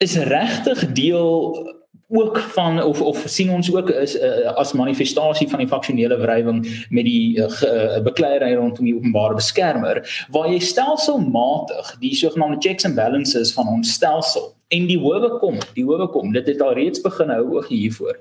is 0.03 0.17
regtig 0.17 0.85
deel 0.97 1.82
ook 2.13 2.39
van 2.39 2.83
of 2.83 3.01
of 3.01 3.23
sien 3.27 3.51
ons 3.51 3.75
ook 3.75 3.91
is 3.91 4.15
uh, 4.21 4.53
as 4.61 4.73
manifestasie 4.73 5.49
van 5.49 5.63
die 5.63 5.69
faksionele 5.69 6.19
wrywing 6.21 6.61
met 6.91 7.05
die 7.05 7.39
uh, 7.41 7.49
uh, 7.63 8.03
bekleierery 8.05 8.55
rondom 8.55 8.85
die 8.85 8.97
openbare 8.97 9.39
beskermer 9.39 10.03
waar 10.31 10.51
jy 10.53 10.59
stelselmatig 10.61 11.95
die 12.05 12.15
sogenaamde 12.17 12.61
checks 12.61 12.85
and 12.85 12.99
balances 12.99 13.55
van 13.57 13.69
ons 13.69 13.95
stelsel 13.97 14.53
en 14.77 14.89
die 14.91 14.99
howe 15.01 15.39
kom 15.41 15.57
die 15.79 15.87
howe 15.89 16.09
kom 16.13 16.35
dit 16.37 16.53
het 16.53 16.61
al 16.61 16.77
reeds 16.77 17.01
begin 17.01 17.33
hou 17.33 17.43
oog 17.57 17.73
hiervoor 17.73 18.21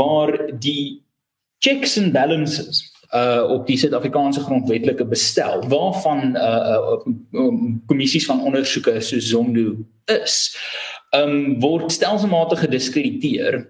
waar 0.00 0.36
die 0.56 1.02
checks 1.60 1.98
and 2.00 2.16
balances 2.16 2.86
uh 3.10 3.42
op 3.50 3.66
die 3.66 3.74
Suid-Afrikaanse 3.78 4.40
grondwetlike 4.40 5.04
bestel 5.04 5.64
waarvan 5.68 6.36
uh, 6.38 6.42
uh 6.42 6.98
um, 7.42 7.80
kommissies 7.90 8.26
van 8.26 8.42
ondersoeke 8.46 9.00
so 9.00 9.18
Zondo 9.18 9.74
is 10.06 10.36
um 11.16 11.58
word 11.62 11.90
stelselmatig 11.92 12.64
gediskrediteer 12.66 13.60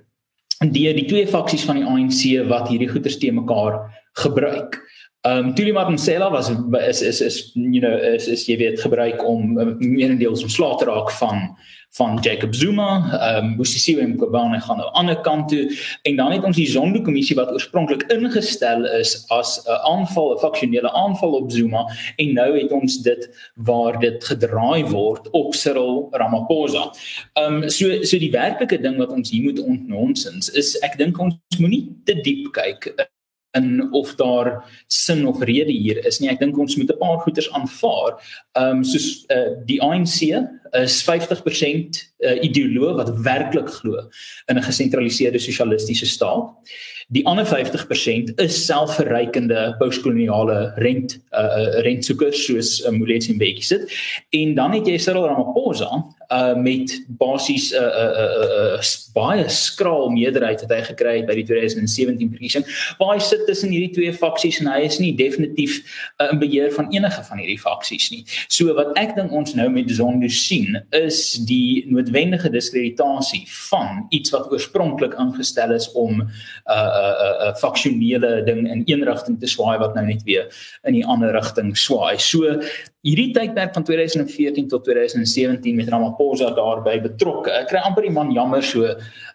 deur 0.61 0.97
die 0.97 1.07
twee 1.09 1.27
faksies 1.29 1.65
van 1.65 1.81
die 1.81 1.87
ANC 1.89 2.49
wat 2.51 2.69
hierdie 2.69 2.91
goeters 2.91 3.17
te 3.19 3.31
mekaar 3.33 3.81
gebruik. 4.21 4.77
Um 5.25 5.55
Tuli 5.57 5.73
Madonsela 5.73 6.31
was 6.33 6.51
is 6.89 7.01
is 7.03 7.21
is 7.21 7.53
you 7.55 7.81
know 7.81 7.97
is 7.97 8.29
is 8.29 8.47
jy 8.49 8.59
weet 8.61 8.81
gebruik 8.81 9.25
om 9.25 9.59
uh, 9.59 9.73
meerendeels 9.81 10.45
ontslae 10.45 10.77
te 10.81 10.89
raak 10.89 11.13
van 11.21 11.51
van 11.93 12.19
Jacob 12.21 12.55
Zuma, 12.55 12.91
ehm 13.19 13.45
um, 13.45 13.57
Busisiwe 13.57 14.07
Mkhwebane 14.07 14.61
gaan 14.61 14.77
nou 14.77 14.87
aan 14.87 15.07
die 15.07 15.15
ander 15.15 15.21
kant 15.21 15.49
toe. 15.49 15.65
En 16.03 16.17
dan 16.17 16.33
het 16.33 16.45
ons 16.45 16.57
die 16.57 16.69
Zondo-kommissie 16.71 17.37
wat 17.37 17.51
oorspronklik 17.53 18.03
ingestel 18.15 18.87
is 18.87 19.25
as 19.29 19.61
'n 19.67 19.81
aanval, 19.91 20.35
'n 20.35 20.39
faksionele 20.39 20.93
aanval 20.93 21.33
op 21.33 21.51
Zuma. 21.51 21.85
En 22.17 22.33
nou 22.35 22.59
het 22.61 22.73
ons 22.73 23.03
dit 23.03 23.53
waar 23.55 23.99
dit 23.99 24.25
gedraai 24.25 24.85
word 24.85 25.31
op 25.31 25.55
Cyril 25.55 26.09
Ramaphosa. 26.11 26.93
Ehm 27.33 27.63
um, 27.63 27.69
so 27.69 28.03
so 28.03 28.19
die 28.19 28.31
werklike 28.31 28.81
ding 28.81 28.97
wat 28.97 29.11
ons 29.11 29.31
hier 29.31 29.43
moet 29.43 29.59
ontnonsens 29.59 30.51
is 30.51 30.79
ek 30.79 30.99
dink 30.99 31.19
ons 31.19 31.35
moenie 31.59 31.97
te 32.05 32.15
diep 32.21 32.53
kyk 32.53 32.95
in 33.53 33.93
of 33.93 34.15
daar 34.15 34.65
sin 34.87 35.27
of 35.27 35.43
rede 35.43 35.73
hier 35.73 36.07
is 36.07 36.19
nie. 36.19 36.31
Ek 36.31 36.39
dink 36.39 36.59
ons 36.59 36.77
moet 36.77 36.91
'n 36.91 36.99
paar 36.99 37.19
goeters 37.25 37.51
aanvaar. 37.53 38.19
Ehm 38.53 38.77
um, 38.77 38.85
soos 38.85 39.25
uh, 39.29 39.57
die 39.67 39.81
ANC 39.83 40.21
is 40.73 41.03
50% 41.03 41.99
uh, 42.19 42.43
ideoloog 42.43 42.97
wat 42.97 43.11
werklik 43.27 43.69
glo 43.69 44.07
in 44.47 44.57
'n 44.57 44.63
gesentraliseerde 44.63 45.39
sosialistiese 45.39 46.07
staat. 46.07 46.55
Die 47.11 47.27
ander 47.27 47.47
50% 47.47 48.35
is 48.39 48.59
selfverrykende 48.67 49.75
postkoloniale 49.81 50.73
rent 50.77 51.17
uh 51.35 51.81
rentsoekers 51.83 52.45
soos 52.47 52.77
uh, 52.85 52.93
Moletsi 52.95 53.33
en 53.33 53.41
Bekkie 53.43 53.67
sit. 53.67 53.91
En 54.31 54.55
dan 54.55 54.77
het 54.77 54.87
jy 54.87 54.99
Cyril 55.03 55.27
Ramaphosa 55.27 55.91
uh 56.31 56.55
met 56.55 56.95
basies 57.19 57.73
'n 57.73 57.83
uh, 57.83 57.83
uh, 57.83 57.89
'n 57.91 58.47
uh, 58.47 58.79
uh, 58.79 58.83
baie 59.15 59.49
skraal 59.49 60.11
meerderheid 60.15 60.61
wat 60.63 60.71
hy 60.71 60.83
gekry 60.87 61.17
het 61.17 61.27
by 61.27 61.35
die 61.35 61.45
2017 61.49 62.31
verkiesing. 62.31 62.65
Waar 62.99 63.17
hy 63.17 63.19
sit 63.19 63.43
tussen 63.47 63.75
hierdie 63.75 63.91
twee 63.91 64.13
faksies 64.15 64.61
en 64.61 64.71
hy 64.71 64.85
is 64.87 65.01
nie 65.03 65.11
definitief 65.19 65.81
uh, 66.23 66.31
in 66.31 66.39
beheer 66.39 66.71
van 66.73 66.93
enige 66.95 67.25
van 67.27 67.43
hierdie 67.43 67.59
faksies 67.59 68.11
nie. 68.15 68.23
So 68.49 68.75
wat 68.79 68.95
ek 68.95 69.17
dink 69.19 69.33
ons 69.33 69.55
nou 69.59 69.67
met 69.69 69.91
Zondo 69.91 70.29
sien 70.29 70.79
is 70.95 71.35
die 71.43 71.85
noodwendige 71.91 72.51
diskreditasie 72.51 73.43
van 73.67 74.07
iets 74.11 74.31
wat 74.31 74.47
oorspronklik 74.53 75.19
ingestel 75.19 75.75
is 75.75 75.91
om 75.93 76.23
'n 76.23 76.31
uh, 76.71 77.00
uh, 77.01 77.49
uh, 77.49 77.55
faksionele 77.61 78.33
ding 78.47 78.67
in 78.69 78.85
een 78.87 79.05
rigting 79.09 79.39
te 79.41 79.49
swaai 79.51 79.79
wat 79.81 79.97
nou 79.97 80.05
net 80.07 80.23
weer 80.29 80.49
in 80.89 80.97
die 80.99 81.05
ander 81.07 81.33
rigting 81.37 81.73
swaai. 81.79 82.19
So 82.21 82.59
hierdie 83.07 83.31
tydperk 83.33 83.73
van 83.75 83.85
2014 83.89 84.69
tot 84.69 84.85
2017 84.85 85.77
met 85.77 85.89
Ramaphosa 85.89 86.51
daarbey 86.57 86.99
betrokke. 87.01 87.53
Ek 87.63 87.71
kry 87.73 87.81
amper 87.85 88.05
die 88.05 88.13
man 88.13 88.33
jammer 88.35 88.63
so 88.65 88.89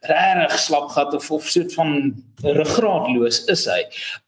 regtig 0.06 0.58
slap 0.62 0.92
gehad 0.94 1.16
of 1.18 1.30
of 1.34 1.50
soort 1.50 1.74
van 1.74 1.96
ruggraatloos 2.46 3.44
is 3.52 3.66
hy. 3.72 3.82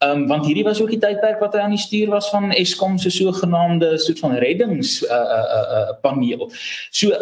Um, 0.06 0.26
want 0.32 0.48
hierdie 0.50 0.66
was 0.66 0.82
ook 0.82 0.94
die 0.94 1.02
tydperk 1.02 1.42
wat 1.44 1.58
hy 1.58 1.66
aan 1.66 1.76
die 1.76 1.82
stuur 1.82 2.14
was 2.16 2.30
van 2.34 2.50
Eskom 2.56 2.98
se 3.02 3.14
sogenaamde 3.14 3.98
soort 4.02 4.24
van 4.26 4.38
reddings 4.42 5.02
uh 5.06 5.26
uh 5.38 5.66
uh 5.80 5.92
paneel. 6.02 6.50
So 6.90 7.14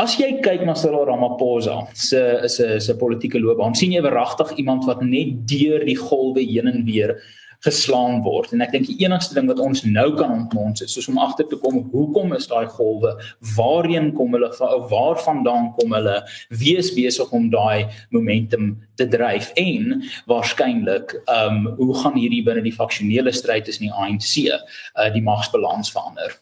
As 0.00 0.14
jy 0.16 0.38
kyk 0.40 0.62
na 0.64 0.72
Cyril 0.72 1.04
Ramaphosa 1.04 1.82
se 1.92 2.48
se 2.48 2.80
se 2.80 2.94
politieke 2.96 3.36
loopbaan, 3.36 3.74
sien 3.76 3.92
jy 3.92 4.00
verragtig 4.00 4.54
iemand 4.56 4.86
wat 4.88 5.02
net 5.04 5.42
deur 5.44 5.82
die 5.84 5.98
golwe 5.98 6.40
heen 6.40 6.70
en 6.70 6.86
weer 6.86 7.18
geslaan 7.62 8.22
word. 8.24 8.54
En 8.56 8.64
ek 8.64 8.72
dink 8.72 8.86
die 8.88 8.96
enigste 9.04 9.36
ding 9.36 9.50
wat 9.50 9.60
ons 9.60 9.82
nou 9.84 10.06
kan 10.16 10.32
ontmons 10.32 10.80
is 10.80 10.94
soos 10.96 11.10
om 11.12 11.20
agter 11.20 11.44
te 11.50 11.58
kom 11.60 11.82
hoekom 11.92 12.32
is 12.32 12.48
daai 12.48 12.64
golwe? 12.72 13.12
Waarheen 13.52 14.14
kom 14.16 14.32
hulle 14.32 14.48
van? 14.56 14.86
Waarvandaan 14.88 15.68
kom 15.76 15.92
hulle? 15.92 16.14
Wie 16.62 16.72
is 16.80 16.88
besig 16.96 17.28
om 17.36 17.50
daai 17.52 17.84
momentum 18.16 18.72
te 18.96 19.04
dryf? 19.04 19.50
En 19.60 20.00
waarskynlik, 20.32 21.18
ehm 21.26 21.66
um, 21.66 21.76
hoe 21.82 21.98
gaan 22.00 22.16
hierdie 22.16 22.40
binne 22.48 22.64
die 22.64 22.72
faksionele 22.80 23.36
stryd 23.36 23.68
tussen 23.68 23.90
die 23.90 23.92
ANC 23.92 24.32
uh, 24.48 25.12
die 25.12 25.22
magsbalans 25.28 25.92
verander? 25.92 26.32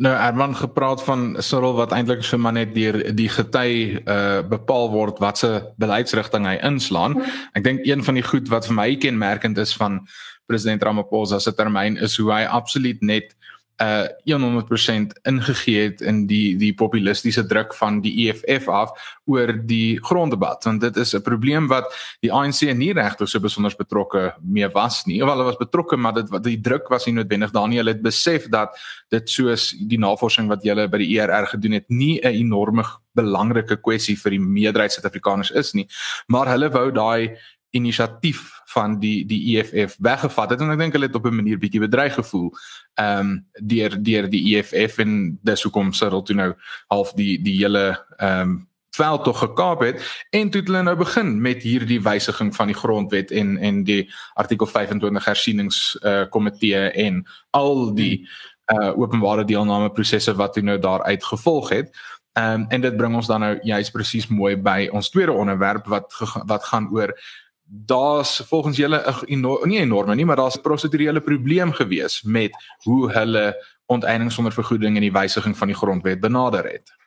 Nou 0.00 0.14
Herman 0.16 0.56
gepraat 0.56 1.02
van 1.04 1.36
Cyril 1.44 1.74
wat 1.76 1.92
eintlik 1.92 2.22
so 2.24 2.38
maar 2.40 2.54
net 2.56 2.70
deur 2.72 2.96
die 3.12 3.28
gety 3.28 4.00
uh 4.08 4.40
bepaal 4.48 4.88
word 4.94 5.18
wat 5.20 5.42
se 5.42 5.50
beleidsrigting 5.76 6.46
hy 6.48 6.54
inslaan. 6.64 7.18
Ek 7.52 7.66
dink 7.66 7.84
een 7.84 8.04
van 8.04 8.16
die 8.16 8.24
goed 8.24 8.48
wat 8.48 8.64
vir 8.70 8.78
my 8.78 8.88
kenmerkend 8.96 9.60
is 9.60 9.74
van 9.76 10.00
president 10.48 10.82
Ramaphosa 10.82 11.38
se 11.38 11.52
termyn 11.52 12.00
is 12.00 12.16
hoe 12.16 12.30
hy 12.32 12.40
absoluut 12.48 13.02
net 13.04 13.36
uh 13.80 14.08
100% 14.24 15.12
ingegee 15.22 15.82
het 15.82 16.00
in 16.00 16.26
die 16.26 16.56
die 16.56 16.72
populistiese 16.74 17.46
druk 17.46 17.74
van 17.74 18.00
die 18.04 18.12
EFF 18.28 18.68
af 18.68 18.92
oor 19.24 19.52
die 19.66 19.98
gronddebat 20.04 20.64
want 20.64 20.80
dit 20.80 20.96
is 20.96 21.14
'n 21.14 21.22
probleem 21.22 21.68
wat 21.68 21.88
die 22.20 22.32
ANC 22.32 22.60
nie 22.74 22.92
regtig 22.92 23.28
so 23.28 23.40
besonder 23.40 23.74
betrokke 23.78 24.34
mee 24.42 24.68
was 24.68 25.04
nie. 25.06 25.22
Of 25.22 25.28
hulle 25.28 25.44
was 25.44 25.56
betrokke 25.56 25.96
maar 25.96 26.12
dit 26.12 26.28
wat 26.28 26.44
die 26.44 26.60
druk 26.60 26.88
was 26.88 27.06
nie 27.06 27.14
noodwendig 27.14 27.50
daar 27.50 27.68
nie. 27.68 27.78
Hulle 27.78 27.92
het 27.92 28.02
besef 28.02 28.48
dat 28.48 28.76
dit 29.08 29.30
soos 29.30 29.74
die 29.78 29.98
navorsing 29.98 30.48
wat 30.48 30.62
julle 30.62 30.88
by 30.88 30.98
die 30.98 31.18
ERR 31.18 31.46
gedoen 31.46 31.72
het 31.72 31.88
nie 31.88 32.20
'n 32.22 32.34
enorme 32.34 32.84
belangrike 33.14 33.76
kwessie 33.76 34.16
vir 34.16 34.30
die 34.30 34.40
meerderheid 34.40 34.92
Suid-Afrikaners 34.92 35.50
is 35.50 35.72
nie. 35.74 35.88
Maar 36.26 36.46
hulle 36.48 36.70
wou 36.70 36.90
daai 36.92 37.36
inisiatief 37.70 38.60
van 38.64 38.98
die 38.98 39.26
die 39.26 39.58
EFF 39.58 39.96
weggevat 39.98 40.50
het. 40.50 40.60
En 40.60 40.70
ek 40.70 40.78
dink 40.78 40.92
hulle 40.92 41.06
het 41.06 41.18
op 41.18 41.26
'n 41.26 41.34
manier 41.34 41.58
bietjie 41.58 41.80
bedreig 41.80 42.14
gevoel 42.14 42.50
ehm 42.94 43.18
um, 43.18 43.46
deur 43.62 44.02
deur 44.02 44.30
die 44.30 44.56
EFF 44.56 44.98
en 44.98 45.38
dis 45.42 45.62
hoekom 45.62 45.92
Cyril 45.92 46.22
toe 46.22 46.36
nou 46.36 46.54
half 46.86 47.12
die 47.12 47.42
die 47.42 47.56
hele 47.62 48.06
ehm 48.16 48.40
um, 48.40 48.68
veld 48.90 49.24
tog 49.24 49.38
gekaap 49.38 49.80
het. 49.80 50.24
En 50.30 50.50
toe 50.50 50.62
hulle 50.62 50.82
nou 50.82 50.96
begin 50.96 51.40
met 51.40 51.62
hierdie 51.62 52.02
wysiging 52.02 52.54
van 52.54 52.66
die 52.66 52.76
grondwet 52.76 53.30
en 53.30 53.56
en 53.58 53.84
die 53.84 54.10
artikel 54.34 54.66
25 54.66 55.24
hersienings 55.24 55.98
uh, 56.02 56.24
komitee 56.28 56.90
en 56.90 57.26
al 57.50 57.94
die 57.94 58.28
uh, 58.66 58.98
openbare 58.98 59.44
deelname 59.44 59.90
prosesse 59.90 60.34
wat 60.34 60.52
toe 60.52 60.62
nou 60.62 60.78
daar 60.78 61.02
uitgevolg 61.02 61.68
het. 61.68 61.96
Ehm 62.32 62.60
um, 62.60 62.66
en 62.68 62.80
dit 62.80 62.96
bring 62.96 63.14
ons 63.14 63.26
dan 63.26 63.40
nou 63.40 63.58
juist 63.62 63.92
presies 63.92 64.26
mooi 64.26 64.56
by 64.56 64.88
ons 64.92 65.10
tweede 65.10 65.32
onderwerp 65.32 65.86
wat 65.86 66.14
wat 66.46 66.64
gaan 66.64 66.90
oor 66.92 67.14
daar's 67.70 68.42
volgens 68.46 68.76
julle 68.76 69.02
'n 69.26 69.68
nie 69.68 69.78
enorme 69.78 70.14
nie, 70.14 70.24
maar 70.24 70.36
daar's 70.36 70.56
'n 70.56 70.60
prosedurele 70.60 71.20
probleem 71.20 71.72
gewees 71.72 72.22
met 72.22 72.50
hoe 72.82 73.12
hulle 73.12 73.66
onteiening 73.86 74.32
sonder 74.32 74.52
vergoeding 74.52 74.94
en 74.94 75.02
die 75.02 75.12
wysiging 75.12 75.56
van 75.56 75.66
die 75.66 75.76
grondwet 75.76 76.20
benader 76.20 76.64
het. 76.64 76.99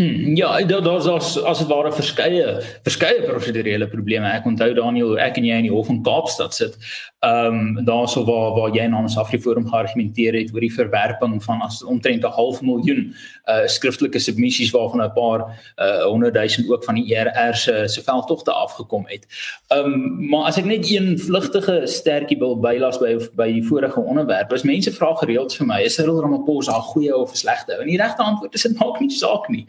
Hmm, 0.00 0.36
ja, 0.36 0.64
daar 0.64 0.82
daar's 0.82 1.06
as 1.06 1.42
as 1.42 1.58
dit 1.58 1.68
ware 1.68 1.92
verskeie 1.92 2.62
verskeie 2.82 3.22
prosedurele 3.26 3.88
probleme. 3.88 4.30
Ek 4.32 4.46
onthou 4.48 4.72
Daniel, 4.74 5.18
ek 5.20 5.36
en 5.36 5.44
jy 5.44 5.58
in 5.60 5.66
die 5.68 5.72
hof 5.74 5.90
van 5.90 6.00
Kaapstad 6.06 6.56
sit 6.56 6.78
ehm 7.20 7.56
um, 7.76 7.84
daarso 7.84 8.22
waar 8.24 8.54
waar 8.56 8.70
jy 8.72 8.86
namens 8.88 9.18
Afriforum 9.20 9.66
geargumenteer 9.68 10.38
het 10.38 10.54
oor 10.54 10.64
die 10.64 10.72
verwerping 10.72 11.34
van 11.44 11.60
as 11.60 11.82
omtrent 11.84 12.24
'n 12.24 12.32
half 12.32 12.62
miljoen 12.62 13.14
uh 13.44 13.66
skriftelike 13.66 14.18
submissies 14.18 14.70
waarvan 14.72 15.02
'n 15.04 15.12
paar 15.12 15.40
uh 15.76 16.04
100 16.04 16.34
000 16.34 16.72
ook 16.72 16.84
van 16.84 16.94
die 16.94 17.14
ERR 17.14 17.54
se 17.54 17.82
se 17.88 18.02
veldtogte 18.02 18.52
afgekom 18.52 19.04
het. 19.06 19.26
Ehm 19.68 19.92
um, 19.92 20.28
maar 20.30 20.44
as 20.44 20.56
ek 20.56 20.64
net 20.64 20.90
een 20.90 21.18
vlugtige 21.18 21.82
sterkie 21.84 22.38
wil 22.38 22.56
bylas 22.56 22.98
by 22.98 23.18
by 23.36 23.52
die 23.52 23.66
vorige 23.66 24.00
onderwerp, 24.00 24.52
as 24.52 24.62
mense 24.62 24.92
vra 24.92 25.14
gereeld 25.14 25.54
vir 25.54 25.66
my, 25.66 25.82
is 25.82 25.94
Cyril 25.94 26.20
Ramaphosa 26.20 26.76
'n 26.76 26.88
goeie 26.92 27.16
of 27.16 27.32
'n 27.32 27.36
slegte? 27.36 27.72
En 27.80 27.86
die 27.86 28.00
regte 28.00 28.22
antwoord 28.22 28.54
is 28.54 28.62
dit 28.62 28.78
maak 28.78 29.00
nie 29.00 29.10
saak 29.10 29.48
nie. 29.48 29.66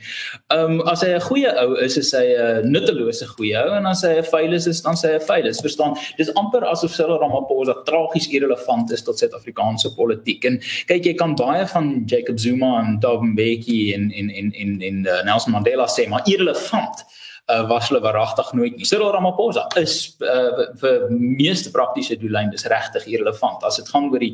Ehm 0.54 0.80
um, 0.80 0.88
as 0.92 1.01
hy 1.06 1.12
'n 1.16 1.24
goeie 1.28 1.51
ou 1.63 1.75
is, 1.86 1.98
is 1.98 2.12
hy 2.16 2.25
'n 2.36 2.72
nuttelose 2.72 3.28
goeie 3.36 3.58
ou 3.58 3.75
en 3.78 3.86
as 3.86 4.04
hy 4.04 4.18
'n 4.20 4.30
veilis 4.32 4.68
is, 4.68 4.82
dan 4.82 4.96
sê 4.96 5.13
hy 5.16 5.22
veilis. 5.28 5.62
Verstaan? 5.62 5.98
Dis 6.18 6.34
amper 6.36 6.66
asof 6.66 6.94
Cyril 6.96 7.20
Ramaphosa 7.22 7.75
tragies 7.86 8.28
irrelevant 8.32 8.92
is 8.92 9.04
tot 9.04 9.20
Suid-Afrikaanse 9.20 9.96
politiek. 9.96 10.46
En 10.46 10.60
kyk, 10.88 11.06
jy 11.06 11.13
kan 11.13 11.36
baie 11.36 11.66
van 11.68 12.04
Jacob 12.06 12.40
Zuma 12.40 12.80
en 12.82 13.00
Thabo 13.00 13.24
Mbeki 13.24 13.94
en 13.94 14.12
en 14.12 14.30
en 14.30 14.54
en 14.54 14.82
en 14.82 15.06
uh, 15.06 15.24
Nelson 15.24 15.51
Mandela 15.51 15.88
sê, 15.88 16.08
maar 16.08 16.24
irrelevant 16.25 17.06
uh, 17.51 17.67
was 17.70 17.89
hulle 17.89 18.01
waaragtig 18.03 18.53
nooit 18.58 18.77
nie. 18.77 18.88
Cyril 18.88 19.12
Ramaphosa 19.13 19.65
is 19.79 20.15
uh, 20.24 20.65
vir 20.81 21.05
meeste 21.12 21.72
praktiese 21.74 22.17
doeleindes 22.20 22.65
regtig 22.72 23.08
irrelevant. 23.12 23.63
As 23.67 23.79
dit 23.79 23.91
gaan 23.91 24.10
oor 24.12 24.24
die 24.24 24.34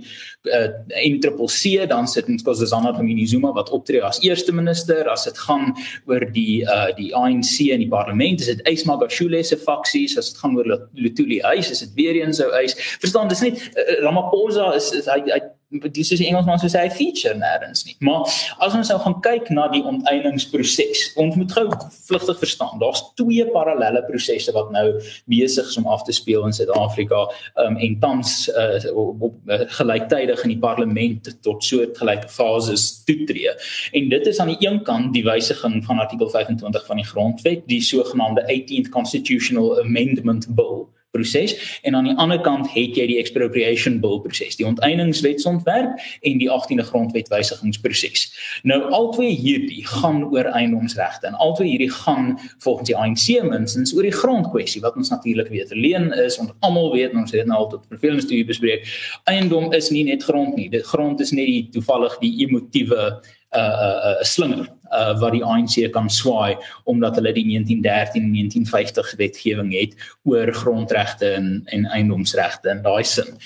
uh, 0.53 0.67
NCCC, 1.01 1.87
dan 1.89 2.07
sit 2.09 2.29
ons 2.31 2.45
kos 2.45 2.61
Zana 2.69 2.93
Dlamini 2.95 3.27
Zuma 3.29 3.53
wat 3.55 3.71
optree 3.75 4.03
as 4.05 4.21
eerste 4.25 4.55
minister. 4.55 5.09
As 5.11 5.27
dit 5.29 5.41
gaan 5.47 5.73
oor 6.09 6.25
die 6.35 6.61
uh, 6.67 6.89
die 6.97 7.11
ANC 7.17 7.59
in 7.67 7.83
die 7.83 7.91
parlement, 7.91 8.43
is 8.43 8.51
dit 8.53 8.63
Ysma 8.69 8.97
Gashule 9.01 9.43
se 9.43 9.59
faksies. 9.59 10.17
As 10.19 10.31
dit 10.33 10.41
gaan 10.43 10.57
oor 10.57 10.71
Lutuli 10.97 11.41
Huis, 11.45 11.71
is 11.73 11.83
dit 11.85 11.99
weer 11.99 12.21
eens 12.21 12.41
sou 12.41 12.49
eis. 12.57 12.77
Verstaan, 13.01 13.31
dis 13.31 13.43
net 13.45 13.61
uh, 13.73 14.01
Ramaphosa 14.05 14.73
is, 14.77 14.91
is 14.95 15.09
hy 15.11 15.21
hy 15.31 15.43
dis 15.69 16.11
is 16.11 16.21
Engelsman 16.23 16.59
sou 16.61 16.69
sê 16.71 16.85
feature 16.95 17.35
nêrens 17.35 17.83
nie. 17.85 17.95
Maar 18.07 18.23
as 18.63 18.75
ons 18.77 18.87
nou 18.91 18.97
gaan 19.03 19.17
kyk 19.25 19.49
na 19.51 19.65
die 19.73 19.81
onteieningsproses, 19.83 21.01
ons 21.19 21.35
moet 21.35 21.51
gou 21.51 21.65
vlugtig 22.07 22.39
verstaan, 22.39 22.79
daar's 22.79 23.03
twee 23.19 23.43
parallelle 23.51 24.03
prosesse 24.07 24.53
wat 24.55 24.71
nou 24.71 24.85
besig 25.27 25.67
is 25.67 25.77
om 25.81 25.89
af 25.91 26.05
te 26.07 26.15
speel 26.15 26.45
in 26.47 26.55
Suid-Afrika 26.55 27.25
um, 27.65 27.75
en 27.75 27.99
tans 27.99 28.37
uh, 28.55 28.79
op, 28.93 29.27
op 29.29 29.51
uh, 29.51 29.61
gelyktydig 29.79 30.45
in 30.47 30.55
die 30.55 30.61
parlement 30.63 31.31
tot 31.43 31.63
soortgelyke 31.63 32.31
fases 32.31 33.03
toetree. 33.07 33.51
En 33.91 34.11
dit 34.13 34.31
is 34.31 34.39
aan 34.39 34.53
die 34.55 34.61
een 34.63 34.79
kant 34.87 35.11
die 35.15 35.25
wysiging 35.27 35.81
van 35.85 35.99
artikel 35.99 36.31
25 36.31 36.87
van 36.87 37.03
die 37.03 37.09
grondwet, 37.11 37.67
die 37.67 37.83
sogenaamde 37.83 38.47
18th 38.47 38.93
constitutional 38.95 39.81
amendment 39.83 40.47
bill 40.55 40.87
proses 41.17 41.55
en 41.87 41.97
aan 41.97 42.09
die 42.11 42.15
ander 42.21 42.39
kant 42.45 42.69
het 42.73 42.97
jy 42.97 43.07
die 43.09 43.19
expropriation 43.21 43.99
bill 44.03 44.21
proses, 44.23 44.57
die 44.59 44.67
onteieningswetsontwerp 44.67 45.97
en 46.21 46.41
die 46.41 46.49
18de 46.53 46.85
grondwetwysigingsproses. 46.87 48.27
Nou 48.69 48.79
albei 48.95 49.33
hierdie 49.35 49.83
gaan 49.87 50.23
oor 50.29 50.49
eiendomsregte 50.53 51.31
en 51.31 51.37
albei 51.43 51.71
hierdie 51.73 51.91
gaan 51.93 52.35
volgens 52.63 52.91
die 52.91 52.97
ANC 52.97 53.27
minstens 53.47 53.93
oor 53.95 54.07
die 54.07 54.15
grondkwessie 54.15 54.83
wat 54.85 54.97
ons 54.99 55.11
natuurlik 55.13 55.49
weet. 55.53 55.73
Leen 55.75 56.11
is 56.25 56.39
ons 56.41 56.53
almal 56.65 56.93
weet 56.93 57.15
ons 57.17 57.33
het 57.35 57.49
nou 57.49 57.63
al 57.63 57.71
tot 57.73 57.87
vervelende 57.89 58.25
studie 58.25 58.45
bespreek. 58.47 58.85
Eiendom 59.29 59.71
is 59.75 59.89
nie 59.93 60.05
net 60.07 60.25
grond 60.27 60.55
nie. 60.57 60.69
Dit 60.73 60.85
grond 60.87 61.21
is 61.23 61.33
net 61.35 61.49
die 61.49 61.67
toevallig 61.73 62.17
die 62.23 62.33
emotiewe 62.45 63.17
'n 63.55 63.59
uh, 63.59 63.63
'n 63.63 64.17
uh, 64.19 64.23
slinger 64.23 64.67
uh, 64.91 65.19
wat 65.19 65.31
die 65.31 65.43
ANC 65.43 65.91
kan 65.91 66.09
swaai 66.09 66.57
omdat 66.83 67.15
hulle 67.15 67.33
die 67.33 67.45
1913 67.45 68.23
en 68.23 68.33
1950 68.33 69.13
wetgewing 69.17 69.71
het 69.73 69.95
oor 70.23 70.53
grondregte 70.53 71.31
en 71.39 71.61
en 71.65 71.85
eiendomsregte 71.85 72.69
in 72.69 72.81
daai 72.81 73.03
sin. 73.03 73.37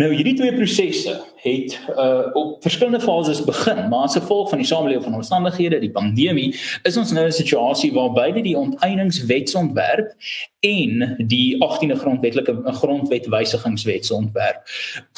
Nou 0.00 0.14
hierdie 0.14 0.36
twee 0.38 0.52
prosesse 0.54 1.12
het 1.42 1.74
uh 1.90 2.28
op 2.36 2.62
verskillende 2.64 3.00
fases 3.00 3.42
begin, 3.44 3.88
maar 3.88 4.06
as 4.06 4.16
gevolg 4.16 4.48
van 4.48 4.58
die 4.62 4.66
samelewing 4.66 5.04
van 5.04 5.14
omstandighede, 5.18 5.80
die 5.82 5.90
pandemie, 5.92 6.54
is 6.88 6.96
ons 6.96 7.12
nou 7.12 7.24
in 7.26 7.32
'n 7.32 7.36
situasie 7.36 7.92
waar 7.92 8.12
beide 8.12 8.40
die 8.42 8.56
onteieningswetsontwerp 8.56 10.14
en 10.60 11.14
die 11.26 11.56
18de 11.64 11.96
grondwetlike 12.00 12.56
grondwetwysigingswetsontwerp 12.64 14.60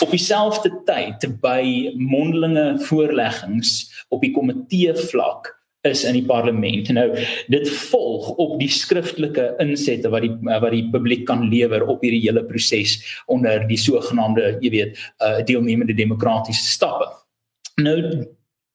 op 0.02 0.10
dieselfde 0.10 0.70
tyd 0.84 1.40
by 1.40 1.92
mondelinge 1.96 2.78
voorleggings 2.78 4.04
op 4.08 4.20
die 4.20 4.32
komitee 4.34 4.94
vlak 4.94 5.61
is 5.88 6.04
in 6.06 6.14
die 6.18 6.26
parlement. 6.26 6.90
Nou 6.94 7.08
dit 7.50 7.70
volg 7.90 8.28
op 8.42 8.58
die 8.60 8.70
skriftelike 8.70 9.48
insette 9.62 10.10
wat 10.12 10.26
die 10.26 10.34
wat 10.42 10.70
die 10.74 10.84
publiek 10.92 11.26
kan 11.28 11.48
lewer 11.50 11.86
op 11.90 12.04
hierdie 12.06 12.22
hele 12.26 12.44
proses 12.46 12.98
onder 13.32 13.66
die 13.70 13.80
sogenaamde, 13.80 14.56
jy 14.62 14.70
weet, 14.76 15.02
uh 15.24 15.40
deelnemende 15.46 15.96
demokratiese 15.98 16.64
stappe. 16.76 17.10
Nou 17.82 17.98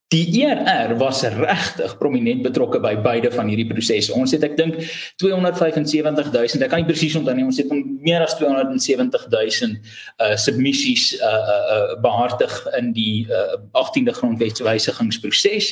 Die 0.08 0.40
ERR 0.40 0.94
was 0.96 1.20
regtig 1.20 1.98
prominent 2.00 2.40
betrokke 2.40 2.78
by 2.80 2.94
beide 3.04 3.28
van 3.28 3.50
hierdie 3.50 3.66
prosesse. 3.68 4.14
Ons 4.16 4.32
het 4.32 4.44
ek 4.46 4.54
dink 4.56 4.78
275000, 5.20 6.62
ek 6.64 6.70
kan 6.72 6.80
nie 6.80 6.88
presies 6.88 7.16
onthou 7.18 7.34
nie, 7.36 7.44
ons 7.44 7.58
het 7.60 7.68
meer 7.68 8.24
as 8.24 8.32
270000 8.38 9.76
uh 9.76 10.30
submissies 10.40 11.10
uh 11.18 11.28
uh, 11.28 11.58
uh 11.74 11.98
behartig 12.00 12.54
in 12.78 12.94
die 12.96 13.26
uh 13.28 13.58
18de 13.76 14.14
grondwetswysigingsproses. 14.16 15.68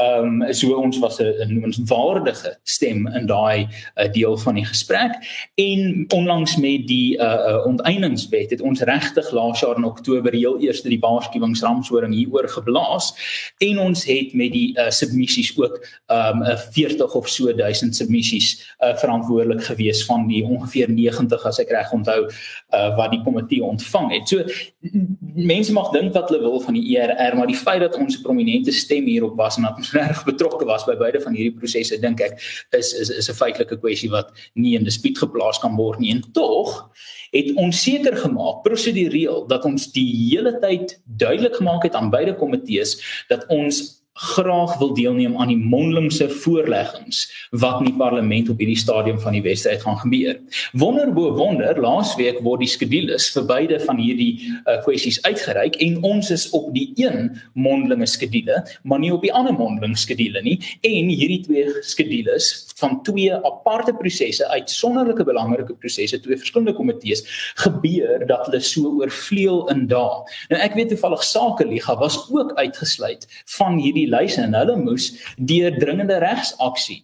Ehm 0.00 0.40
um, 0.40 0.54
so 0.56 0.80
ons 0.80 0.96
was 1.04 1.20
'n 1.20 1.52
noemenswaardige 1.52 2.56
stem 2.64 3.04
in 3.12 3.28
daai 3.28 3.68
uh, 3.68 4.08
deel 4.16 4.38
van 4.46 4.54
die 4.54 4.64
gesprek 4.64 5.12
en 5.60 6.04
onlangs 6.08 6.56
met 6.56 6.88
die 6.88 7.18
uh, 7.20 7.24
uh 7.52 7.66
onteieningswet 7.66 8.50
het 8.50 8.64
ons 8.64 8.80
regtig 8.80 9.30
laas 9.30 9.60
jaar 9.60 9.76
in 9.76 9.84
Oktober 9.84 10.32
heel 10.32 10.56
eers 10.60 10.80
die 10.82 11.00
waarskuwingsramshoring 11.04 12.14
hieroor 12.14 12.48
geblaas. 12.48 13.12
En 13.58 13.73
en 13.74 13.82
ons 13.82 14.04
het 14.08 14.32
met 14.38 14.52
die 14.54 14.70
uh, 14.78 14.88
submissies 14.94 15.52
ook 15.58 15.78
um 16.14 16.42
uh, 16.46 16.56
40 16.74 17.14
of 17.18 17.28
so 17.28 17.52
1000 17.52 17.96
submissies 17.96 18.54
uh, 18.80 18.94
verantwoordelik 19.02 19.64
gewees 19.66 20.04
van 20.08 20.26
die 20.30 20.42
ongeveer 20.46 20.90
90 20.90 21.46
as 21.50 21.60
ek 21.62 21.72
reg 21.74 21.92
onthou 21.96 22.20
uh, 22.24 22.90
wat 22.98 23.12
die 23.14 23.22
komitee 23.26 23.62
ontvang 23.64 24.10
het. 24.14 24.30
So 24.30 24.44
mense 25.34 25.74
mag 25.74 25.90
dink 25.94 26.14
wat 26.14 26.30
hulle 26.30 26.44
wil 26.46 26.60
van 26.64 26.78
die 26.78 26.84
ERR, 26.94 27.36
maar 27.38 27.50
die 27.50 27.58
feit 27.58 27.82
dat 27.84 27.98
ons 27.98 28.18
'n 28.18 28.22
prominente 28.22 28.72
stem 28.72 29.08
hierop 29.10 29.36
was 29.36 29.56
en 29.58 29.68
dat 29.68 29.76
ons 29.82 29.92
reg 29.98 30.24
betrokke 30.24 30.64
was 30.64 30.86
by 30.86 30.96
beide 30.96 31.20
van 31.20 31.34
hierdie 31.34 31.58
prosesse 31.58 32.00
dink 32.00 32.20
ek 32.20 32.38
is 32.78 32.92
is 32.92 33.10
is 33.10 33.28
'n 33.30 33.40
feitelike 33.42 33.80
kwessie 33.80 34.10
wat 34.10 34.32
nie 34.54 34.76
in 34.78 34.84
dispuut 34.84 35.18
geplaas 35.18 35.58
kan 35.58 35.76
word 35.76 35.98
nie. 35.98 36.14
En 36.14 36.22
tog 36.32 36.90
het 37.34 37.50
ons 37.58 37.82
seker 37.82 38.16
gemaak 38.16 38.62
prosedureel 38.66 39.44
dat 39.50 39.66
ons 39.66 39.90
die 39.94 40.06
hele 40.14 40.54
tyd 40.62 40.96
duidelik 41.04 41.58
gemaak 41.58 41.82
het 41.88 41.98
aan 41.98 42.12
beide 42.14 42.36
komitees 42.38 42.96
dat 43.28 43.46
ons 43.52 44.03
graag 44.14 44.78
wil 44.78 44.94
deelneem 44.94 45.36
aan 45.36 45.50
die 45.50 45.58
mondelingse 45.58 46.28
voorleggings 46.30 47.24
wat 47.50 47.80
in 47.82 47.88
die 47.88 47.96
parlement 47.98 48.48
op 48.52 48.60
hierdie 48.62 48.78
stadium 48.78 49.18
van 49.18 49.34
die 49.34 49.42
wedstryd 49.42 49.82
gaan 49.82 49.98
gebeur. 49.98 50.36
Wonder 50.78 51.10
bo 51.12 51.32
wonder, 51.34 51.74
laasweek 51.82 52.38
word 52.46 52.62
die 52.62 52.70
skedules 52.70 53.26
vir 53.34 53.46
beide 53.48 53.80
van 53.82 53.98
hierdie 53.98 54.38
uh, 54.46 54.76
kwessies 54.84 55.18
uitgereik 55.26 55.80
en 55.82 55.98
ons 56.06 56.30
is 56.30 56.46
op 56.54 56.68
die 56.76 56.92
een 56.94 57.32
mondelinge 57.58 58.06
skedule, 58.06 58.60
maar 58.86 59.02
nie 59.02 59.10
op 59.14 59.26
die 59.26 59.32
ander 59.34 59.56
mondelinge 59.58 59.98
skedule 59.98 60.44
nie 60.46 60.60
en 60.86 61.10
hierdie 61.10 61.40
twee 61.48 61.82
skedules 61.82 62.52
van 62.78 63.00
twee 63.02 63.34
aparte 63.34 63.96
prosesse 63.98 64.46
uitsonderlike 64.54 65.26
belangrike 65.26 65.74
prosesse, 65.74 66.22
twee 66.22 66.38
verskillende 66.38 66.76
komitees 66.78 67.24
gebeur 67.64 68.22
dat 68.30 68.46
hulle 68.46 68.62
so 68.62 68.94
oorvleuel 69.00 69.66
in 69.74 69.88
dae. 69.90 70.22
Nou 70.54 70.62
ek 70.62 70.78
weet 70.78 70.94
toevallig 70.94 71.26
Sakeliga 71.26 71.98
was 71.98 72.22
ook 72.30 72.54
uitgesluit 72.62 73.26
van 73.58 73.82
hierdie 73.82 74.03
die 74.04 74.12
lys 74.12 74.38
en 74.42 74.54
hulle 74.54 74.76
moes 74.80 75.10
deur 75.38 75.74
dringende 75.80 76.20
regsaksie 76.24 77.02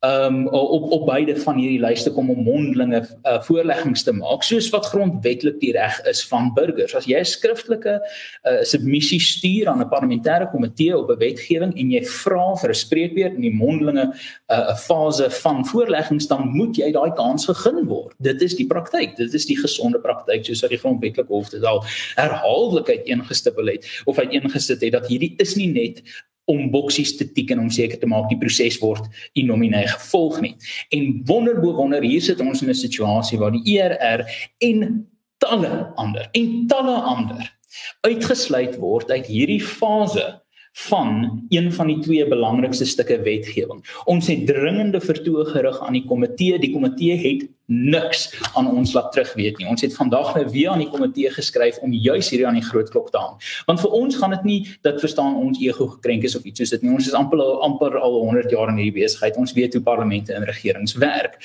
um 0.00 0.48
op 0.48 0.92
op 0.92 1.06
beide 1.06 1.34
van 1.42 1.56
hierdie 1.58 1.80
lyste 1.82 2.12
kom 2.14 2.30
om 2.30 2.42
mondelinge 2.46 3.00
uh, 3.26 3.40
voorleggings 3.42 4.04
te 4.06 4.12
maak 4.14 4.44
soos 4.46 4.68
wat 4.70 4.86
grondwetlik 4.86 5.56
die 5.58 5.72
reg 5.74 5.98
is 6.06 6.20
van 6.30 6.52
burgers. 6.54 6.94
As 6.94 7.08
jy 7.10 7.18
'n 7.18 7.26
skriftelike 7.26 7.98
uh, 7.98 8.62
submissie 8.62 9.18
stuur 9.20 9.66
aan 9.66 9.82
'n 9.82 9.90
parlementêre 9.90 10.50
komitee 10.52 10.94
op 10.96 11.10
'n 11.10 11.18
wetgewing 11.18 11.74
en 11.74 11.90
jy 11.90 12.04
vra 12.04 12.54
vir 12.62 12.70
'n 12.70 12.74
spreekbeurt 12.74 13.34
in 13.34 13.42
die 13.42 13.54
mondelinge 13.54 14.04
'n 14.04 14.14
uh, 14.54 14.76
fase 14.76 15.30
van 15.30 15.66
voorleggings 15.66 16.28
dan 16.28 16.46
moet 16.46 16.76
jy 16.76 16.92
daai 16.92 17.10
kans 17.14 17.46
gegee 17.46 17.84
word. 17.84 18.14
Dit 18.18 18.42
is 18.42 18.54
die 18.54 18.66
praktyk. 18.66 19.16
Dit 19.16 19.34
is 19.34 19.46
die 19.46 19.58
gesonde 19.58 19.98
praktyk 19.98 20.44
soos 20.44 20.62
wat 20.62 20.70
die 20.70 20.78
grondwetlike 20.78 21.32
hof 21.32 21.50
dit 21.50 21.64
al 21.64 21.82
herhaaldelik 22.14 22.88
uiteengestipel 22.88 23.66
het 23.66 24.02
of 24.04 24.18
uiteengesit 24.18 24.80
het 24.80 24.92
dat 24.92 25.06
hierdie 25.08 25.34
is 25.38 25.56
nie 25.56 25.72
net 25.72 26.02
om 26.48 26.70
boksies 26.72 27.16
te 27.16 27.26
tik 27.32 27.52
en 27.52 27.60
om 27.66 27.70
seker 27.72 28.00
te 28.00 28.08
maak 28.08 28.30
die 28.30 28.38
proses 28.40 28.78
word 28.80 29.04
in 29.38 29.50
nomine 29.50 29.84
gevolg 29.90 30.40
nie. 30.44 30.54
En 30.94 31.20
wonderbo 31.28 31.74
wonder 31.76 32.02
hier 32.02 32.24
sit 32.24 32.40
ons 32.40 32.62
in 32.62 32.70
'n 32.70 32.74
situasie 32.74 33.38
waar 33.38 33.52
die 33.52 33.76
ERR 33.76 34.24
en 34.58 35.06
talle 35.38 35.92
ander 35.94 36.28
en 36.32 36.66
talle 36.66 36.96
ander 37.14 37.52
uitgesluit 38.00 38.76
word 38.76 39.10
uit 39.10 39.26
hierdie 39.26 39.62
fase 39.62 40.40
van 40.78 41.42
een 41.48 41.72
van 41.72 41.86
die 41.86 41.98
twee 41.98 42.26
belangrikste 42.28 42.84
stukke 42.86 43.20
wetgewing. 43.22 43.80
Ons 44.04 44.28
het 44.30 44.44
dringende 44.46 45.00
vertoë 45.02 45.48
gerig 45.50 45.80
aan 45.82 45.96
die 45.96 46.04
komitee. 46.06 46.58
Die 46.62 46.70
komitee 46.70 47.16
het 47.18 47.48
niks 47.66 48.28
aan 48.54 48.68
ons 48.70 48.92
laat 48.94 49.10
terug 49.12 49.32
weet 49.34 49.58
nie. 49.58 49.66
Ons 49.68 49.82
het 49.82 49.96
vandag 49.96 50.34
nou 50.36 50.44
weer 50.52 50.70
aan 50.70 50.84
die 50.84 50.90
komitee 50.92 51.32
geskryf 51.34 51.80
om 51.82 51.92
juis 51.92 52.30
hierdie 52.30 52.46
aan 52.46 52.60
die 52.60 52.64
groot 52.64 52.90
klok 52.94 53.10
te 53.10 53.18
hang. 53.18 53.34
Want 53.66 53.82
vir 53.82 53.96
ons 53.98 54.20
gaan 54.20 54.36
dit 54.36 54.46
nie 54.46 54.60
dat 54.86 55.02
verstaan 55.02 55.36
ons 55.36 55.58
ego 55.60 55.88
gekrenk 55.96 56.28
is 56.28 56.38
of 56.38 56.46
iets 56.46 56.62
soos 56.62 56.76
dit 56.76 56.86
nie. 56.86 56.94
Ons 56.94 57.10
is 57.10 57.18
amper 57.18 57.42
amper 57.66 57.98
al 57.98 58.20
100 58.20 58.54
jaar 58.54 58.70
in 58.70 58.78
hierdie 58.78 59.00
besigheid. 59.02 59.36
Ons 59.36 59.56
weet 59.58 59.74
hoe 59.74 59.82
parlemente 59.82 60.36
en 60.36 60.46
regerings 60.46 60.94
werk. 61.02 61.40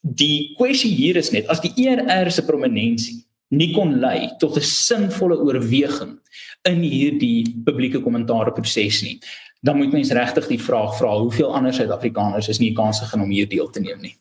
Die 0.00 0.54
kwessie 0.58 0.90
hier 0.94 1.22
is 1.22 1.30
net 1.30 1.46
as 1.52 1.62
die 1.62 1.72
ERR 1.86 2.30
se 2.34 2.42
prominensie 2.46 3.25
nie 3.54 3.72
kon 3.74 3.98
lei 4.00 4.30
tot 4.40 4.56
'n 4.56 4.62
sinvolle 4.62 5.38
oorweging 5.38 6.18
in 6.64 6.82
hierdie 6.82 7.62
publieke 7.64 8.00
kommentaar 8.02 8.52
proses 8.52 9.02
nie. 9.02 9.20
Dan 9.62 9.76
moet 9.76 9.92
mens 9.92 10.10
regtig 10.10 10.46
die 10.46 10.62
vraag 10.62 10.96
vra 10.98 11.16
hoeveel 11.18 11.54
ander 11.54 11.72
Suid-Afrikaners 11.72 12.48
is 12.48 12.58
nie 12.58 12.74
kans 12.74 13.00
gegee 13.00 13.22
om 13.22 13.30
hier 13.30 13.48
deel 13.48 13.70
te 13.70 13.80
neem 13.80 14.00
nie. 14.00 14.16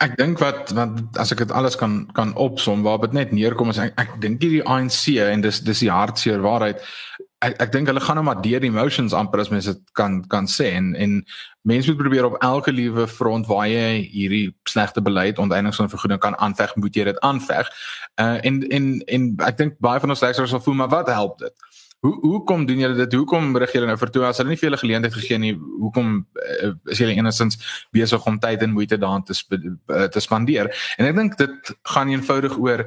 Ek 0.00 0.16
dink 0.18 0.38
wat 0.38 0.70
wat 0.74 1.18
as 1.18 1.32
ek 1.32 1.38
dit 1.44 1.52
alles 1.54 1.76
kan 1.76 2.06
kan 2.14 2.34
opsom 2.34 2.82
waar 2.82 2.98
dit 3.00 3.12
net 3.12 3.32
neerkom 3.32 3.70
is 3.70 3.78
ek, 3.78 3.94
ek 4.00 4.20
dink 4.20 4.42
hierdie 4.42 4.64
ANC 4.66 5.06
en 5.22 5.40
dis 5.40 5.60
dis 5.60 5.82
die 5.84 5.90
hartseer 5.90 6.42
waarheid 6.42 6.82
ek 7.44 7.56
ek 7.64 7.72
dink 7.72 7.88
hulle 7.88 8.02
gaan 8.04 8.18
nou 8.20 8.24
maar 8.26 8.40
deur 8.44 8.64
emotions 8.64 9.14
amper 9.16 9.40
as 9.40 9.50
mens 9.52 9.68
dit 9.70 9.80
kan 9.96 10.20
kan 10.32 10.48
sê 10.50 10.72
en 10.76 10.92
en 10.94 11.16
mense 11.68 11.88
moet 11.88 12.00
probeer 12.00 12.28
op 12.28 12.36
elke 12.44 12.72
liewe 12.72 13.06
front 13.08 13.48
waar 13.48 13.68
jy 13.68 14.02
hierdie 14.12 14.44
slegte 14.68 15.02
beleid 15.02 15.40
onteiening 15.40 15.74
van 15.76 15.92
vergoeding 15.92 16.20
kan 16.20 16.36
aanveg, 16.38 16.76
moet 16.76 16.96
jy 16.96 17.04
dit 17.10 17.20
aanveg. 17.24 17.72
Uh 18.20 18.38
en 18.44 18.62
en 18.68 18.92
en 19.06 19.26
ek 19.48 19.58
dink 19.58 19.78
baie 19.80 20.00
van 20.00 20.12
ons 20.16 20.24
luisteraars 20.26 20.52
sal 20.56 20.64
voel 20.64 20.80
maar 20.82 20.92
wat 20.92 21.08
help 21.08 21.38
dit? 21.38 21.68
Hoe 22.00 22.14
hoekom 22.20 22.64
doen 22.66 22.78
julle 22.80 22.96
dit? 22.96 23.12
Hoekom 23.12 23.56
rig 23.60 23.72
julle 23.76 23.88
nou 23.88 23.96
vir 24.00 24.10
toe 24.12 24.22
as 24.24 24.38
hulle 24.40 24.54
nie 24.54 24.56
vir 24.56 24.70
julle 24.70 24.80
geleentheid 24.80 25.14
gegee 25.14 25.38
nie? 25.38 25.52
Hoekom 25.82 26.14
uh, 26.24 26.70
is 26.88 27.00
julle 27.00 27.16
enigstens 27.16 27.60
besig 27.92 28.24
om 28.26 28.38
tyd 28.40 28.64
en 28.64 28.72
moeite 28.72 28.96
daaraan 29.00 29.24
te 29.28 29.36
sp 29.36 29.56
uh, 29.56 30.06
te 30.08 30.20
spandeer? 30.24 30.72
En 30.96 31.08
ek 31.08 31.18
dink 31.18 31.36
dit 31.40 31.72
gaan 31.92 32.12
eenvoudig 32.12 32.56
oor 32.56 32.86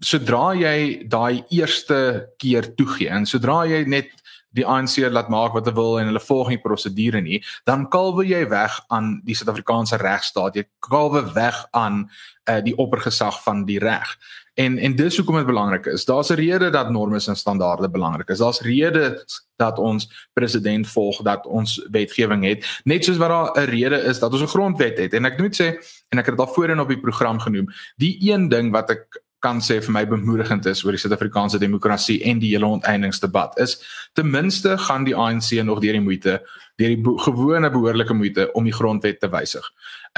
sodra 0.00 0.54
jy 0.54 1.08
daai 1.10 1.44
eerste 1.50 2.28
keer 2.38 2.74
toegee 2.74 3.10
en 3.10 3.26
sodra 3.26 3.64
jy 3.66 3.84
net 3.86 4.10
die 4.56 4.66
ANC 4.66 4.96
laat 5.12 5.28
maak 5.28 5.54
wat 5.56 5.66
hulle 5.68 5.76
wil 5.76 5.98
en 6.00 6.08
hulle 6.10 6.22
volg 6.24 6.50
nie 6.52 6.60
prosedure 6.62 7.20
nie, 7.22 7.42
dan 7.68 7.86
kalwe 7.92 8.24
jy 8.26 8.42
weg 8.50 8.78
aan 8.94 9.18
die 9.26 9.36
Suid-Afrikaanse 9.36 10.00
regstaat. 10.00 10.56
Jy 10.56 10.64
kalwe 10.88 11.22
weg 11.34 11.60
aan 11.76 12.06
uh, 12.48 12.60
die 12.64 12.76
oppergesag 12.80 13.42
van 13.44 13.66
die 13.68 13.78
reg. 13.82 14.16
En 14.58 14.78
en 14.82 14.96
dis 14.98 15.16
hoekom 15.20 15.36
dit 15.38 15.46
belangrik 15.46 15.86
is. 15.92 16.04
Daar's 16.08 16.32
'n 16.32 16.40
rede 16.40 16.70
dat 16.70 16.90
norme 16.90 17.20
en 17.26 17.36
standaarde 17.36 17.90
belangrik 17.90 18.28
is. 18.28 18.38
Daar's 18.38 18.60
redes 18.60 19.46
dat 19.56 19.78
ons 19.78 20.28
president 20.32 20.88
volg, 20.88 21.22
dat 21.22 21.46
ons 21.46 21.86
wetgewing 21.90 22.44
het, 22.44 22.80
net 22.84 23.04
soos 23.04 23.16
wat 23.16 23.28
daar 23.28 23.52
'n 23.54 23.70
rede 23.70 23.96
is 23.96 24.18
dat 24.18 24.32
ons 24.32 24.42
'n 24.42 24.54
grondwet 24.56 24.98
het. 24.98 25.12
En 25.14 25.24
ek 25.24 25.38
moet 25.38 25.54
sê 25.60 25.78
en 26.08 26.18
ek 26.18 26.26
het 26.26 26.36
dit 26.36 26.46
al 26.46 26.54
voorheen 26.54 26.80
op 26.80 26.88
die 26.88 27.00
program 27.00 27.38
genoem, 27.38 27.66
die 27.96 28.32
een 28.32 28.48
ding 28.48 28.72
wat 28.72 28.90
ek 28.90 29.22
kan 29.44 29.60
sê 29.62 29.78
vir 29.84 29.94
my 29.94 30.04
bemoedigend 30.08 30.66
is 30.66 30.82
oor 30.84 30.96
die 30.96 31.00
Suid-Afrikaanse 31.02 31.60
demokrasie 31.62 32.18
en 32.26 32.40
die 32.42 32.50
hele 32.54 32.66
onteieningsdebat 32.66 33.58
is 33.62 33.76
ten 34.18 34.30
minste 34.30 34.74
gaan 34.88 35.06
die 35.06 35.14
ANC 35.16 35.52
nog 35.64 35.82
deur 35.84 35.98
die 35.98 36.02
moeite 36.02 36.40
deur 36.78 36.94
die 36.94 37.14
gewone 37.24 37.70
behoorlike 37.70 38.14
moeite 38.14 38.48
om 38.58 38.66
die 38.66 38.74
grondwet 38.74 39.20
te 39.20 39.30
wysig. 39.30 39.64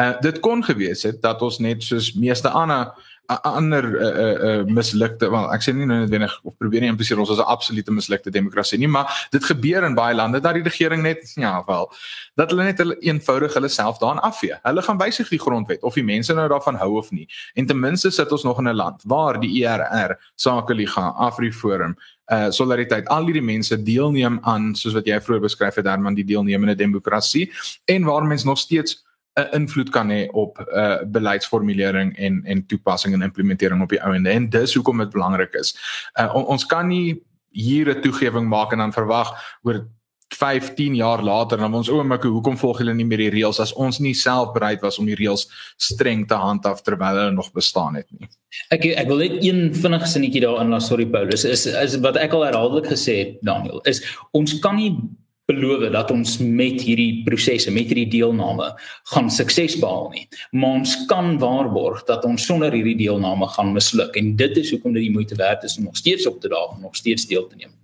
Uh 0.01 0.13
dit 0.25 0.41
kon 0.41 0.65
gewees 0.65 1.05
het 1.09 1.21
dat 1.23 1.43
ons 1.43 1.61
net 1.61 1.85
soos 1.85 2.13
meeste 2.17 2.49
ander 2.49 2.93
ander 3.43 3.85
uh, 3.85 4.07
uh, 4.07 4.37
uh, 4.49 4.65
mislukte 4.67 5.31
wel 5.31 5.53
ek 5.55 5.63
sê 5.63 5.75
nie 5.75 5.87
nou 5.87 6.03
noodwendig 6.03 6.35
of 6.43 6.57
probeer 6.59 6.81
nie 6.81 6.93
impliseer 6.93 7.19
ons 7.19 7.31
is 7.31 7.39
'n 7.39 7.47
absolute 7.47 7.93
mislukte 7.93 8.31
demokrasie 8.31 8.79
nie 8.79 8.89
maar 8.89 9.29
dit 9.31 9.45
gebeur 9.45 9.85
in 9.85 9.95
baie 9.95 10.15
lande 10.15 10.41
dat 10.41 10.55
die 10.55 10.63
regering 10.63 11.03
net 11.03 11.33
ja 11.37 11.63
wel 11.67 11.91
dat 12.35 12.51
hulle 12.51 12.65
net 12.65 12.79
hulle 12.79 12.97
eenvoudig 13.05 13.55
hulle 13.55 13.69
self 13.69 13.99
daarin 13.99 14.23
afvee. 14.25 14.57
Hulle 14.63 14.83
gaan 14.83 15.01
wysig 15.01 15.29
die 15.33 15.41
grondwet 15.41 15.83
of 15.87 15.99
die 15.99 16.05
mense 16.07 16.35
nou 16.37 16.47
daarvan 16.51 16.79
hou 16.81 16.97
of 17.01 17.11
nie. 17.15 17.27
En 17.55 17.67
ten 17.67 17.81
minste 17.81 18.11
sit 18.15 18.33
ons 18.33 18.47
nog 18.47 18.59
in 18.59 18.69
'n 18.69 18.77
land 18.77 19.03
waar 19.05 19.41
die 19.41 19.65
ERR, 19.65 20.17
Sakeliga, 20.35 21.13
Afriforum, 21.29 21.97
uh 22.33 22.51
solidariteit 22.51 23.09
al 23.09 23.25
hierdie 23.25 23.43
mense 23.43 23.83
deelneem 23.83 24.39
aan 24.43 24.75
soos 24.75 24.95
wat 24.95 25.07
jy 25.07 25.21
vroeër 25.21 25.41
beskryf 25.41 25.75
het 25.75 25.87
Herman 25.87 26.15
die 26.15 26.25
deelnemende 26.25 26.75
demokrasie 26.75 27.51
en 27.85 28.05
waar 28.05 28.27
mense 28.27 28.47
nog 28.47 28.59
steeds 28.59 29.05
'n 29.41 29.61
invloed 29.61 29.91
kan 29.91 30.11
hê 30.11 30.29
op 30.33 30.59
uh 30.59 31.03
beleidsformulering 31.07 32.17
en 32.17 32.43
en 32.45 32.67
toepassing 32.67 33.15
en 33.15 33.23
implementering 33.23 33.83
op 33.83 33.89
die 33.89 34.03
ou 34.03 34.15
ende 34.15 34.31
en 34.31 34.51
dis 34.51 34.75
hoekom 34.75 34.99
dit 34.99 35.11
belangrik 35.11 35.55
is. 35.55 35.75
Uh 36.21 36.35
on, 36.35 36.45
ons 36.45 36.67
kan 36.67 36.89
nie 36.89 37.23
hier 37.51 37.91
'n 37.91 38.01
toegewing 38.01 38.49
maak 38.49 38.73
en 38.73 38.79
dan 38.79 38.93
verwag 38.93 39.59
oor 39.63 39.87
15 40.35 40.95
jaar 40.95 41.23
later 41.23 41.59
dan 41.59 41.75
ons 41.75 41.91
oomike 41.91 42.29
hoekom 42.29 42.57
volg 42.59 42.79
hulle 42.79 42.95
nie 42.95 43.05
meer 43.05 43.25
die 43.25 43.33
reëls 43.35 43.59
as 43.63 43.73
ons 43.73 43.99
nie 43.99 44.15
self 44.15 44.53
bereid 44.55 44.83
was 44.85 44.99
om 45.03 45.09
die 45.11 45.17
reëls 45.19 45.49
streng 45.77 46.23
te 46.29 46.39
handhaaf 46.39 46.85
terwyl 46.87 47.19
hulle 47.19 47.35
nog 47.35 47.51
bestaan 47.53 47.99
het 47.99 48.07
nie. 48.15 48.29
Ek 48.71 48.87
ek 48.87 49.11
wil 49.11 49.25
net 49.25 49.41
een 49.43 49.75
vinnige 49.75 50.07
sinnetjie 50.07 50.45
daarin 50.47 50.71
laat 50.71 50.87
sorry 50.87 51.07
Paulus 51.11 51.45
is 51.45 51.67
is 51.67 51.99
wat 52.05 52.17
ek 52.17 52.37
al 52.37 52.47
herhaaldelik 52.47 52.87
gesê 52.93 53.17
het 53.25 53.43
Daniel 53.43 53.83
is 53.91 54.05
ons 54.31 54.59
kan 54.63 54.79
nie 54.79 54.95
beloof 55.51 55.91
dat 55.93 56.11
ons 56.15 56.39
met 56.39 56.81
hierdie 56.87 57.23
prosesse 57.27 57.73
met 57.75 57.91
hierdie 57.91 58.09
deelname 58.11 58.71
gaan 59.13 59.31
sukses 59.31 59.77
behaal 59.83 60.09
nie. 60.15 60.27
Maar 60.53 60.81
ons 60.81 60.95
kan 61.11 61.37
waarborg 61.43 62.05
dat 62.09 62.25
ons 62.29 62.47
sonder 62.47 62.73
hierdie 62.73 62.97
deelname 62.97 63.49
gaan 63.57 63.75
misluk 63.75 64.17
en 64.21 64.35
dit 64.37 64.63
is 64.63 64.71
hoekom 64.75 64.97
dit 64.97 65.09
die 65.09 65.15
moeite 65.15 65.39
werd 65.41 65.67
is 65.69 65.79
om 65.79 65.91
nog 65.91 66.01
steeds 66.01 66.27
op 66.31 66.41
te 66.41 66.49
daag 66.53 66.77
en 66.77 66.87
nog 66.87 66.97
steeds 66.97 67.27
deel 67.31 67.47
te 67.47 67.57
neem. 67.57 67.75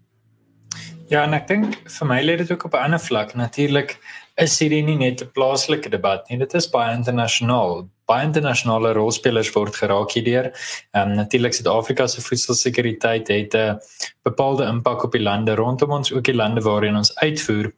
Ja, 1.11 1.23
en 1.23 1.37
ek 1.37 1.47
dink 1.47 1.77
vir 1.99 2.09
my 2.11 2.23
lê 2.25 2.35
dit 2.41 2.51
ook 2.51 2.65
op 2.67 2.75
'n 2.75 2.87
ander 2.89 3.01
vlak. 3.01 3.35
Natuurlik 3.35 3.99
is 4.37 4.59
hierdie 4.59 4.83
nie 4.83 4.97
net 4.97 5.23
'n 5.23 5.31
plaaslike 5.33 5.89
debat 5.89 6.29
nie, 6.29 6.39
dit 6.39 6.55
is 6.55 6.71
baie 6.71 6.97
internasionaal. 6.97 7.89
Baie 8.07 8.27
internasionale 8.27 8.93
rolspelers 8.95 9.51
word 9.55 9.77
geraak 9.77 10.15
hierdeur. 10.15 10.53
Ehm 10.93 11.11
um, 11.11 11.17
natuurlik 11.21 11.55
Suid-Afrika 11.55 12.07
se 12.07 12.23
voedselsekuriteit 12.23 13.29
het 13.29 13.55
'n 13.55 13.81
bepaalde 14.23 14.65
impak 14.65 15.05
op 15.05 15.13
die 15.13 15.23
lande 15.23 15.55
rondom 15.55 15.91
ons, 15.91 16.13
ook 16.13 16.25
die 16.25 16.35
lande 16.35 16.61
waarheen 16.61 16.97
ons 16.97 17.15
uitvoer. 17.17 17.73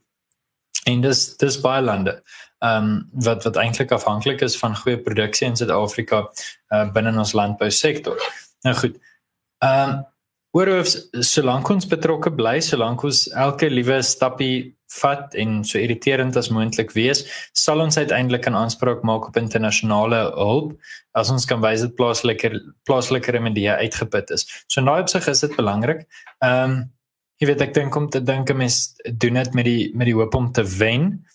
En 0.85 1.01
dis 1.01 1.37
dis 1.37 1.61
baie 1.61 1.81
lande. 1.81 2.21
Ehm 2.59 2.83
um, 2.83 3.09
wat 3.13 3.43
wat 3.43 3.55
eintlik 3.55 3.91
afhanklik 3.91 4.41
is 4.41 4.57
van 4.57 4.75
goeie 4.75 4.97
produksie 4.97 5.47
in 5.47 5.55
Suid-Afrika 5.55 6.29
uh, 6.69 6.91
binne 6.91 7.17
ons 7.17 7.33
landbousektor. 7.33 8.17
Nou 8.61 8.75
goed. 8.75 8.97
Ehm 9.57 9.89
um, 9.89 10.05
oor 10.51 10.67
of 10.79 10.95
solank 11.19 11.69
ons 11.69 11.87
betrokke 11.87 12.31
bly, 12.33 12.59
solank 12.59 13.03
ons 13.03 13.27
elke 13.29 13.69
liewe 13.69 14.01
stappie 14.01 14.78
vat 14.97 15.35
en 15.35 15.63
so 15.63 15.77
irriterend 15.79 16.37
as 16.37 16.49
moontlik 16.49 16.91
wees, 16.97 17.23
sal 17.53 17.81
ons 17.81 17.97
uiteindelik 17.97 18.47
'n 18.47 18.55
aanspraak 18.55 19.03
maak 19.03 19.27
op 19.27 19.37
internasionale 19.37 20.21
hulp 20.35 20.77
as 21.13 21.29
ons 21.29 21.45
kan 21.45 21.61
wys 21.61 21.81
dit 21.81 21.95
plaaslike 21.95 22.51
plaaslike 22.85 23.31
remedie 23.31 23.69
uitgeput 23.69 24.31
is. 24.31 24.45
So 24.67 24.81
nou 24.81 24.99
op 24.99 25.09
sig 25.09 25.27
is 25.27 25.39
dit 25.39 25.55
belangrik. 25.55 26.07
Ehm 26.41 26.71
um, 26.71 26.91
jy 27.39 27.47
weet 27.47 27.61
ek 27.61 27.73
dink 27.73 27.95
om 27.95 28.09
te 28.09 28.19
dink 28.19 28.49
'n 28.49 28.57
mens 28.57 28.95
doen 29.17 29.33
dit 29.33 29.53
met 29.53 29.65
die 29.65 29.91
met 29.95 30.05
die 30.05 30.15
hoop 30.15 30.35
om 30.35 30.51
te 30.51 30.63
wen 30.63 31.25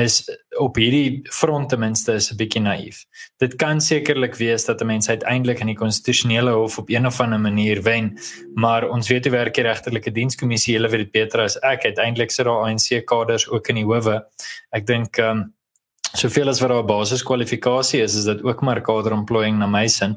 is 0.00 0.22
op 0.58 0.76
hierdie 0.80 1.20
front 1.28 1.68
ten 1.68 1.78
minste 1.78 2.14
is 2.16 2.30
'n 2.32 2.36
bietjie 2.36 2.62
naïef. 2.62 3.04
Dit 3.38 3.56
kan 3.56 3.80
sekerlik 3.80 4.34
wees 4.34 4.64
dat 4.64 4.80
'n 4.80 4.86
mens 4.86 5.08
uiteindelik 5.08 5.60
in 5.60 5.66
die 5.66 5.76
konstitusionele 5.76 6.50
hof 6.50 6.78
op 6.78 6.88
een 6.88 7.06
of 7.06 7.20
ander 7.20 7.40
manier 7.40 7.82
wen, 7.82 8.18
maar 8.54 8.88
ons 8.88 9.08
weet 9.08 9.24
hoe 9.24 9.32
werk 9.32 9.54
die 9.54 9.64
regterlike 9.64 10.12
dienskommissie, 10.12 10.74
hulle 10.74 10.88
weet 10.88 11.00
dit 11.00 11.12
beter 11.12 11.40
as 11.40 11.58
ek. 11.60 11.84
Uiteindelik 11.84 12.30
sit 12.30 12.44
daar 12.44 12.64
ANC 12.64 13.04
kaders 13.04 13.48
ook 13.48 13.68
in 13.68 13.74
die 13.74 13.84
howe. 13.84 14.24
Ek 14.70 14.86
dink 14.86 15.18
ehm 15.18 15.38
um, 15.38 15.54
soveel 16.14 16.48
as 16.48 16.60
wat 16.60 16.68
daar 16.68 16.82
'n 16.82 16.86
basiskwalifikasie 16.86 18.02
is, 18.02 18.14
is 18.14 18.24
dit 18.24 18.42
ook 18.42 18.60
maar 18.60 18.80
kader 18.80 19.12
employing 19.12 19.58
na 19.58 19.66
my 19.66 19.88
sin. 19.88 20.16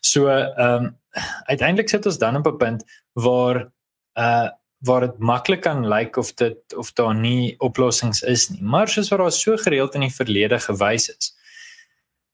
So 0.00 0.26
ehm 0.28 0.84
um, 0.84 0.98
uiteindelik 1.44 1.88
sit 1.88 2.06
ons 2.06 2.18
dan 2.18 2.36
op 2.36 2.46
'n 2.46 2.56
punt 2.56 2.84
waar 3.12 3.72
uh 4.14 4.48
waar 4.82 5.06
dit 5.06 5.18
maklik 5.18 5.62
kan 5.62 5.86
lyk 5.88 6.16
of 6.16 6.32
dit 6.34 6.74
of 6.76 6.92
daar 6.98 7.14
nie 7.14 7.54
oplossings 7.58 8.22
is 8.22 8.48
nie. 8.50 8.62
Maar 8.62 8.88
soos 8.88 9.10
wat 9.12 9.22
daar 9.22 9.32
so 9.32 9.56
gereeld 9.56 9.94
in 9.94 10.06
die 10.06 10.14
verlede 10.14 10.58
gewys 10.58 11.08
is, 11.08 11.32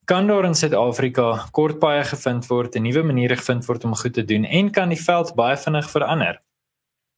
kan 0.09 0.27
daar 0.27 0.45
in 0.49 0.55
Suid-Afrika 0.57 1.49
kort 1.53 1.79
baie 1.79 2.05
gevind 2.05 2.47
word, 2.49 2.77
'n 2.77 2.83
nuwe 2.83 3.03
maniere 3.03 3.37
gevind 3.37 3.67
word 3.67 3.85
om 3.85 3.95
goed 3.95 4.15
te 4.15 4.25
doen 4.25 4.45
en 4.45 4.71
kan 4.71 4.89
die 4.89 5.03
veld 5.03 5.35
baie 5.35 5.57
vinnig 5.57 5.91
verander. 5.91 6.41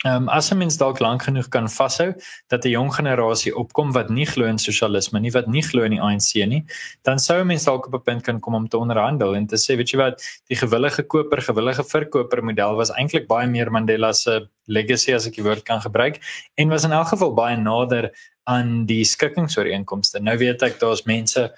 Ehm 0.05 0.23
um, 0.23 0.29
as 0.29 0.51
'n 0.51 0.57
mens 0.57 0.77
dalk 0.77 0.99
lank 0.99 1.23
genoeg 1.23 1.49
kan 1.49 1.69
vashou 1.69 2.15
dat 2.49 2.65
'n 2.65 2.71
jong 2.71 2.95
generasie 2.95 3.53
opkom 3.57 3.93
wat 3.93 4.09
nie 4.09 4.25
glo 4.25 4.47
in 4.47 4.59
sosialisme 4.59 5.21
nie, 5.21 5.31
wat 5.31 5.47
nie 5.47 5.63
glo 5.63 5.83
in 5.83 5.91
die 5.91 6.01
ANC 6.01 6.47
nie, 6.47 6.65
dan 7.03 7.19
sou 7.19 7.41
'n 7.41 7.47
mens 7.47 7.65
dalk 7.65 7.87
op 7.87 7.95
'n 7.95 8.03
punt 8.03 8.23
kan 8.23 8.41
kom 8.41 8.55
om 8.55 8.69
te 8.69 8.79
onderhandel 8.79 9.35
en 9.35 9.47
te 9.47 9.57
sê, 9.57 9.77
weet 9.77 9.91
jy 9.91 9.99
wat, 9.99 10.23
die 10.49 10.57
gewillige 10.57 11.03
koper, 11.03 11.43
gewillige 11.43 11.85
verkoper 11.85 12.43
model 12.45 12.77
was 12.77 12.91
eintlik 12.91 13.27
baie 13.27 13.47
meer 13.47 13.71
Mandela 13.71 14.13
se 14.13 14.49
legacy 14.67 15.13
as 15.13 15.27
ek 15.27 15.35
die 15.35 15.45
woord 15.45 15.65
kan 15.65 15.81
gebruik 15.81 16.19
en 16.57 16.69
was 16.69 16.85
in 16.85 16.93
elk 16.93 17.09
geval 17.09 17.35
baie 17.35 17.57
nader 17.57 18.11
aan 18.45 18.87
die 18.87 19.05
skikkingsooreenkomste. 19.05 20.21
Nou 20.21 20.37
weet 20.39 20.63
ek 20.63 20.81
daar's 20.81 21.05
mense 21.05 21.53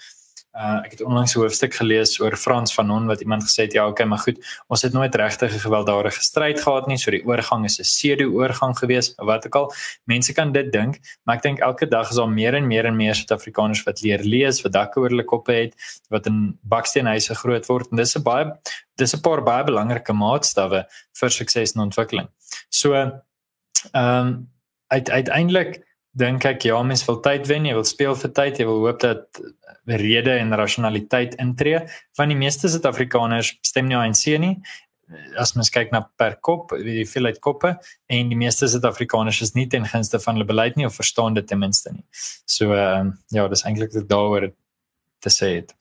Uh, 0.52 0.82
ek 0.84 0.90
het 0.90 1.00
onlangs 1.00 1.32
'n 1.34 1.40
hoofstuk 1.40 1.74
gelees 1.74 2.20
oor 2.20 2.36
Frans 2.36 2.74
Fanon 2.74 3.06
wat 3.06 3.20
iemand 3.20 3.42
gesê 3.42 3.64
het 3.64 3.72
ja, 3.72 3.86
okay, 3.88 4.06
maar 4.06 4.18
goed, 4.18 4.36
ons 4.68 4.82
het 4.82 4.92
nooit 4.92 5.14
regtig 5.14 5.54
'n 5.54 5.58
gewelddadige 5.58 6.22
stryd 6.22 6.60
gehad 6.60 6.86
nie, 6.86 6.98
so 6.98 7.10
die 7.10 7.24
oorgang 7.24 7.64
is 7.64 7.78
'n 7.78 7.82
pseudo-oorgang 7.82 8.76
gewees, 8.78 9.14
wat 9.16 9.46
ook 9.46 9.54
al. 9.54 9.72
Mense 10.04 10.32
kan 10.32 10.52
dit 10.52 10.72
dink, 10.72 11.00
maar 11.24 11.36
ek 11.36 11.42
dink 11.42 11.58
elke 11.58 11.88
dag 11.88 12.10
is 12.10 12.16
daar 12.16 12.28
meer 12.28 12.54
en 12.54 12.66
meer 12.66 12.84
en 12.84 12.96
meer 12.96 13.14
Suid-Afrikaners 13.14 13.82
wat 13.82 14.02
leer 14.02 14.20
lees, 14.20 14.62
wat 14.62 14.72
dakke 14.72 15.00
oor 15.00 15.08
hulle 15.08 15.24
koppe 15.24 15.52
het, 15.52 15.74
wat 16.10 16.26
in 16.26 16.58
baksteenhuise 16.62 17.34
groot 17.34 17.66
word 17.66 17.90
en 17.90 17.96
dis 17.96 18.16
'n 18.16 18.22
baie 18.22 18.52
dis 18.96 19.14
'n 19.14 19.20
paar 19.20 19.42
baie 19.42 19.64
belangrike 19.64 20.12
maatstawwe 20.12 20.84
vir 21.12 21.30
sukses 21.30 21.74
en 21.74 21.80
ontwikkeling. 21.80 22.28
So 22.68 22.92
ehm 22.94 23.20
um, 23.94 24.50
uit 24.92 25.10
uiteindelik 25.10 25.80
dink 26.18 26.44
ek 26.48 26.66
ja, 26.68 26.78
mens 26.84 27.04
wil 27.08 27.20
tyd 27.24 27.48
wen, 27.48 27.66
jy 27.68 27.74
wil 27.76 27.88
speel 27.88 28.16
vir 28.18 28.32
tyd, 28.36 28.60
jy 28.60 28.68
wil 28.68 28.82
hoop 28.84 29.00
dat 29.02 29.42
rede 29.86 30.36
en 30.38 30.54
rasionaliteit 30.58 31.36
intree, 31.42 31.82
want 32.18 32.32
die 32.32 32.38
meeste 32.38 32.70
Suid-Afrikaners 32.70 33.56
stem 33.66 33.88
nie 33.88 33.98
ANC 33.98 34.26
nie. 34.42 34.54
As 35.40 35.52
mens 35.56 35.68
kyk 35.72 35.90
na 35.92 36.04
per 36.20 36.38
kop, 36.44 36.72
die 36.80 37.04
veelheid 37.08 37.40
koppe 37.44 37.74
en 38.12 38.30
die 38.32 38.38
meeste 38.38 38.68
Suid-Afrikaners 38.70 39.42
is 39.44 39.54
nie 39.56 39.66
ten 39.72 39.88
gunste 39.88 40.20
van 40.22 40.38
hulle 40.38 40.48
beleid 40.48 40.78
nie 40.78 40.88
of 40.88 40.96
verstaan 40.96 41.36
dit 41.36 41.48
ten 41.48 41.60
minste 41.60 41.92
nie. 41.92 42.04
So 42.46 42.72
ehm 42.76 43.12
uh, 43.12 43.20
ja, 43.36 43.48
dis 43.48 43.64
eintlik 43.68 43.92
dit 43.96 44.08
daaroor 44.08 44.52
te 45.22 45.32
sê 45.32 45.56
het. 45.58 45.76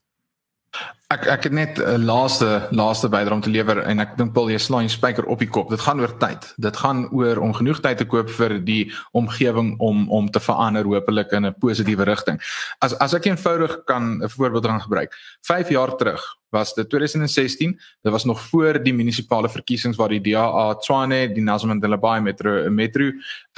Ek 1.12 1.26
ek 1.28 1.42
het 1.44 1.52
net 1.52 1.78
'n 1.78 1.82
uh, 1.82 1.98
laaste 2.00 2.68
laaste 2.70 3.08
bydra 3.08 3.34
om 3.34 3.40
te 3.44 3.50
lewer 3.50 3.82
en 3.84 4.00
ek 4.00 4.16
dink 4.16 4.32
Paul 4.32 4.48
jy 4.50 4.58
slaan 4.58 4.88
spyker 4.88 5.26
op 5.28 5.38
die 5.38 5.48
kop. 5.48 5.68
Dit 5.70 5.80
gaan 5.80 6.00
oor 6.00 6.16
tyd. 6.18 6.54
Dit 6.56 6.76
gaan 6.76 7.08
oor 7.12 7.36
om 7.36 7.52
genoeg 7.52 7.80
tyd 7.80 7.98
te 7.98 8.06
koop 8.08 8.30
vir 8.30 8.58
die 8.58 8.92
omgewing 9.12 9.74
om 9.80 10.08
om 10.10 10.30
te 10.30 10.40
verander 10.40 10.84
hopelik 10.84 11.32
in 11.32 11.46
'n 11.46 11.54
positiewe 11.60 12.04
rigting. 12.04 12.40
As 12.80 12.94
as 12.94 13.14
ek 13.14 13.26
eenvoudig 13.26 13.84
kan 13.84 14.22
'n 14.22 14.28
voorbeeld 14.28 14.66
gaan 14.66 14.80
gebruik. 14.80 15.12
5 15.42 15.68
jaar 15.68 15.96
terug 15.96 16.22
was 16.50 16.74
dit 16.74 16.88
2016. 16.88 17.80
Dit 18.02 18.12
was 18.12 18.24
nog 18.24 18.40
voor 18.40 18.82
die 18.82 18.94
munisipale 18.94 19.48
verkiesings 19.48 19.96
waar 19.96 20.08
die 20.08 20.20
DA 20.20 20.74
Tshwane, 20.74 21.32
die 21.34 21.42
Nelson 21.42 21.68
Mandela 21.68 21.98
Bay 21.98 22.20
Metro 22.20 22.70
Metro 22.70 23.04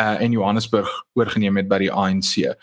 uh, 0.00 0.20
in 0.20 0.32
Johannesburg 0.32 0.88
oorgeneem 1.14 1.56
het 1.56 1.68
by 1.68 1.78
die 1.78 1.92
ANC. 1.92 2.54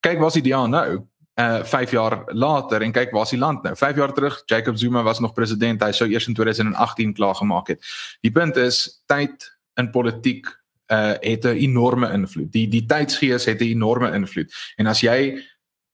Kyk, 0.00 0.18
wat 0.18 0.36
is 0.36 0.42
die 0.42 0.50
DA 0.50 0.66
nou? 0.66 1.06
Uh 1.40 1.62
5 1.64 1.90
jaar 1.90 2.22
later 2.26 2.82
en 2.82 2.92
kyk 2.92 3.10
waar 3.10 3.22
is 3.22 3.30
die 3.30 3.38
land 3.38 3.62
nou. 3.62 3.76
5 3.76 3.96
jaar 3.96 4.12
terug 4.12 4.42
Jacob 4.46 4.76
Zuma 4.76 5.02
was 5.02 5.20
nog 5.20 5.32
president. 5.32 5.82
Hy 5.82 5.92
sou 5.92 6.08
eers 6.10 6.26
in 6.26 6.34
2018 6.34 7.14
klaar 7.14 7.34
gemaak 7.34 7.68
het. 7.68 7.84
Die 8.20 8.32
punt 8.32 8.56
is 8.56 9.02
tyd 9.06 9.48
in 9.80 9.90
politiek 9.90 10.46
uh 10.92 11.14
het 11.20 11.44
'n 11.44 11.56
enorme 11.56 12.12
invloed. 12.12 12.52
Die 12.52 12.68
die 12.68 12.86
tydsgees 12.86 13.44
het 13.44 13.60
'n 13.60 13.64
enorme 13.64 14.12
invloed. 14.12 14.52
En 14.76 14.86
as 14.86 15.00
jy 15.00 15.40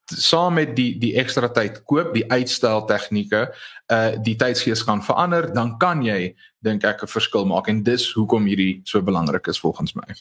saam 0.05 0.55
met 0.55 0.77
die 0.77 0.99
die 0.99 1.15
ekstra 1.15 1.49
tyd 1.49 1.83
koop, 1.85 2.15
die 2.15 2.31
uitstel 2.31 2.85
tegnieke, 2.85 3.55
uh 3.93 4.11
die 4.23 4.37
tydsgees 4.37 4.83
gaan 4.83 5.03
verander, 5.05 5.53
dan 5.53 5.77
kan 5.77 6.03
jy 6.03 6.35
dink 6.59 6.85
ek 6.85 7.03
'n 7.03 7.07
verskil 7.07 7.47
maak 7.47 7.69
en 7.69 7.83
dis 7.83 8.13
hoekom 8.13 8.47
hierdie 8.47 8.81
so 8.85 9.03
belangrik 9.03 9.47
is 9.47 9.61
volgens 9.61 9.95
my. 9.95 10.15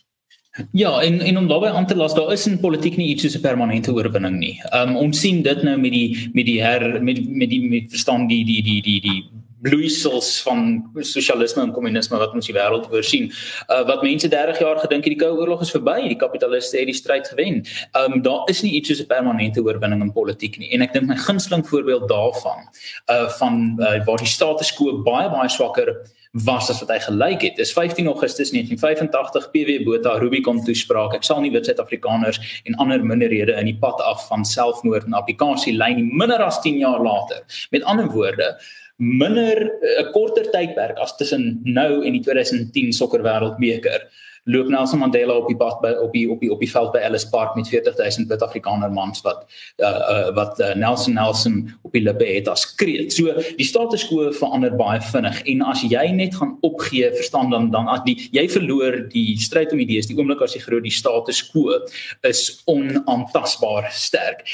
Ja, 0.71 1.01
en 1.01 1.19
en 1.21 1.37
om 1.37 1.47
daarbey 1.47 1.71
aan 1.71 1.87
te 1.87 1.95
las, 1.95 2.13
daar 2.13 2.31
is 2.31 2.47
in 2.47 2.59
politiek 2.59 2.97
nie 2.97 3.07
iets 3.13 3.23
soos 3.23 3.37
'n 3.37 3.41
permanente 3.41 3.93
oorwinning 3.93 4.37
nie. 4.37 4.61
Um 4.73 4.95
ons 4.95 5.19
sien 5.19 5.41
dit 5.41 5.63
nou 5.63 5.77
met 5.77 5.91
die 5.91 6.29
met 6.33 6.45
die 6.45 6.61
her 6.63 7.03
met 7.03 7.27
met 7.29 7.49
die 7.49 7.69
met 7.69 7.89
verstaan 7.89 8.27
die 8.27 8.45
die 8.45 8.61
die 8.63 8.81
die 8.81 9.01
die 9.01 9.29
bloeisels 9.61 10.41
van 10.41 10.89
sosialisme 11.01 11.61
en 11.61 11.71
kommunisme 11.71 12.17
wat 12.17 12.33
ons 12.33 12.45
die 12.45 12.55
wêreld 12.55 12.91
oorsien. 12.91 13.31
Uh 13.69 13.85
wat 13.87 14.03
mense 14.05 14.27
30 14.27 14.59
jaar 14.59 14.79
gedink 14.79 15.03
het 15.03 15.13
die 15.17 15.25
koue 15.25 15.37
oorlog 15.37 15.61
is 15.61 15.71
verby, 15.71 16.07
die 16.07 16.19
kapitaliste 16.19 16.77
het 16.77 16.85
die 16.85 16.95
stryd 16.95 17.27
gewen. 17.27 17.65
Um 17.93 18.21
daar 18.21 18.45
is 18.49 18.61
nie 18.61 18.71
iets 18.71 18.89
soos 18.89 19.01
'n 19.01 19.07
permanente 19.07 19.61
oorwinning 19.61 20.01
in 20.01 20.13
politiek 20.13 20.57
nie. 20.57 20.71
En 20.71 20.81
ek 20.81 20.93
dink 20.93 21.07
my 21.07 21.15
gunsteling 21.15 21.67
voorbeeld 21.67 22.09
daarvan 22.09 22.69
uh 23.09 23.29
van 23.29 23.75
uh, 23.79 24.05
waar 24.05 24.17
die 24.17 24.33
status 24.37 24.73
quo 24.73 25.01
baie 25.03 25.29
baie 25.29 25.49
swakker 25.49 25.95
was 26.31 26.69
as 26.69 26.79
wat 26.83 26.91
hy 26.91 26.99
gelyk 27.05 27.41
het. 27.41 27.55
Dis 27.59 27.73
15 27.73 28.07
Augustus 28.07 28.51
1985 28.51 29.51
PW 29.53 29.77
Botha 29.85 30.17
Rubicon 30.21 30.63
toespraak. 30.65 31.15
Ek 31.15 31.23
sal 31.27 31.41
nie 31.41 31.51
wit 31.53 31.69
Suid-Afrikaners 31.69 32.39
en 32.65 32.77
ander 32.83 33.03
minderhede 33.03 33.55
in 33.57 33.71
die 33.71 33.77
pad 33.79 34.01
af 34.05 34.27
van 34.29 34.45
selfmoord 34.45 35.07
en 35.07 35.17
applikasie 35.17 35.75
lei 35.77 35.93
nie 35.97 36.07
minder 36.07 36.43
as 36.43 36.61
10 36.65 36.81
jaar 36.83 37.01
later. 37.03 37.43
Met 37.71 37.83
ander 37.83 38.09
woorde, 38.11 38.55
minder 38.97 39.69
'n 39.99 40.11
korter 40.13 40.49
tydperk 40.51 40.97
as 40.97 41.15
tussen 41.17 41.61
nou 41.63 42.05
en 42.05 42.13
die 42.13 42.23
2010 42.23 42.91
sokkerwêreldbeker 42.91 44.07
loop 44.47 44.69
Nelson 44.71 44.99
Mandela 44.99 45.35
op 45.35 45.49
die 45.51 45.57
pad 45.59 45.81
by 45.83 45.91
op 46.01 46.13
die 46.15 46.25
op 46.31 46.39
die 46.43 46.49
op 46.53 46.61
die 46.63 46.69
veld 46.71 46.93
by 46.95 47.01
Ellis 47.03 47.27
Park 47.29 47.55
met 47.59 47.67
40000 47.67 48.29
wit 48.31 48.45
Afrikaner 48.45 48.91
mans 48.93 49.21
wat 49.25 49.43
uh, 49.83 49.87
uh 49.87 50.31
wat 50.37 50.59
uh, 50.63 50.73
Nelson 50.79 51.17
Nelson 51.19 51.59
op 51.83 51.91
die 51.95 52.03
lippe 52.05 52.25
het 52.27 52.47
as 52.51 52.63
kreet. 52.79 53.13
So 53.15 53.35
die 53.59 53.67
status 53.67 54.07
quo 54.07 54.31
verander 54.31 54.75
baie 54.79 55.01
vinnig 55.11 55.43
en 55.51 55.65
as 55.67 55.83
jy 55.83 56.07
net 56.15 56.39
gaan 56.39 56.55
opgee, 56.67 57.11
verstaan 57.19 57.51
dan 57.51 57.71
dan 57.75 57.91
as 57.91 58.03
die 58.07 58.17
jy 58.31 58.47
verloor 58.51 59.03
die 59.11 59.37
stryd 59.41 59.75
om 59.75 59.83
idees, 59.83 60.07
die 60.07 60.17
oomblik 60.17 60.41
as 60.45 60.55
jy 60.55 60.63
glo 60.63 60.79
die 60.83 60.93
status 60.93 61.43
quo 61.51 61.81
is 62.27 62.47
onaantastbaar 62.71 63.91
sterk. 63.91 64.47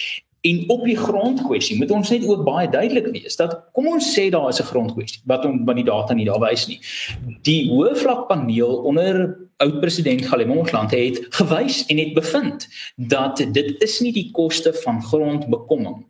En 0.43 0.63
op 0.67 0.82
die 0.84 0.97
grondkwessie 0.97 1.77
moet 1.79 1.91
ons 1.95 2.10
net 2.12 2.25
ook 2.27 2.41
baie 2.43 2.67
duidelik 2.67 3.08
wees 3.13 3.38
dat 3.39 3.56
kom 3.71 3.88
ons 3.93 4.10
sê 4.12 4.27
daar 4.34 4.49
is 4.49 4.60
'n 4.60 4.67
grondkwessie 4.73 5.21
wat 5.25 5.45
om 5.45 5.62
van 5.65 5.75
die 5.75 5.88
data 5.88 6.13
nie 6.13 6.25
daar 6.25 6.41
wys 6.43 6.67
nie. 6.67 6.79
Die 7.41 7.69
hoë 7.69 7.95
vlak 7.95 8.27
paneel 8.27 8.75
onder 8.84 9.38
oud 9.57 9.79
president 9.81 10.25
Galemonsland 10.25 10.91
het 10.91 11.19
gewys 11.29 11.85
en 11.85 11.97
het 11.97 12.13
bevind 12.13 12.67
dat 12.95 13.37
dit 13.51 13.81
is 13.81 13.99
nie 13.99 14.13
die 14.13 14.29
koste 14.31 14.73
van 14.83 15.03
grondbekomming 15.03 16.05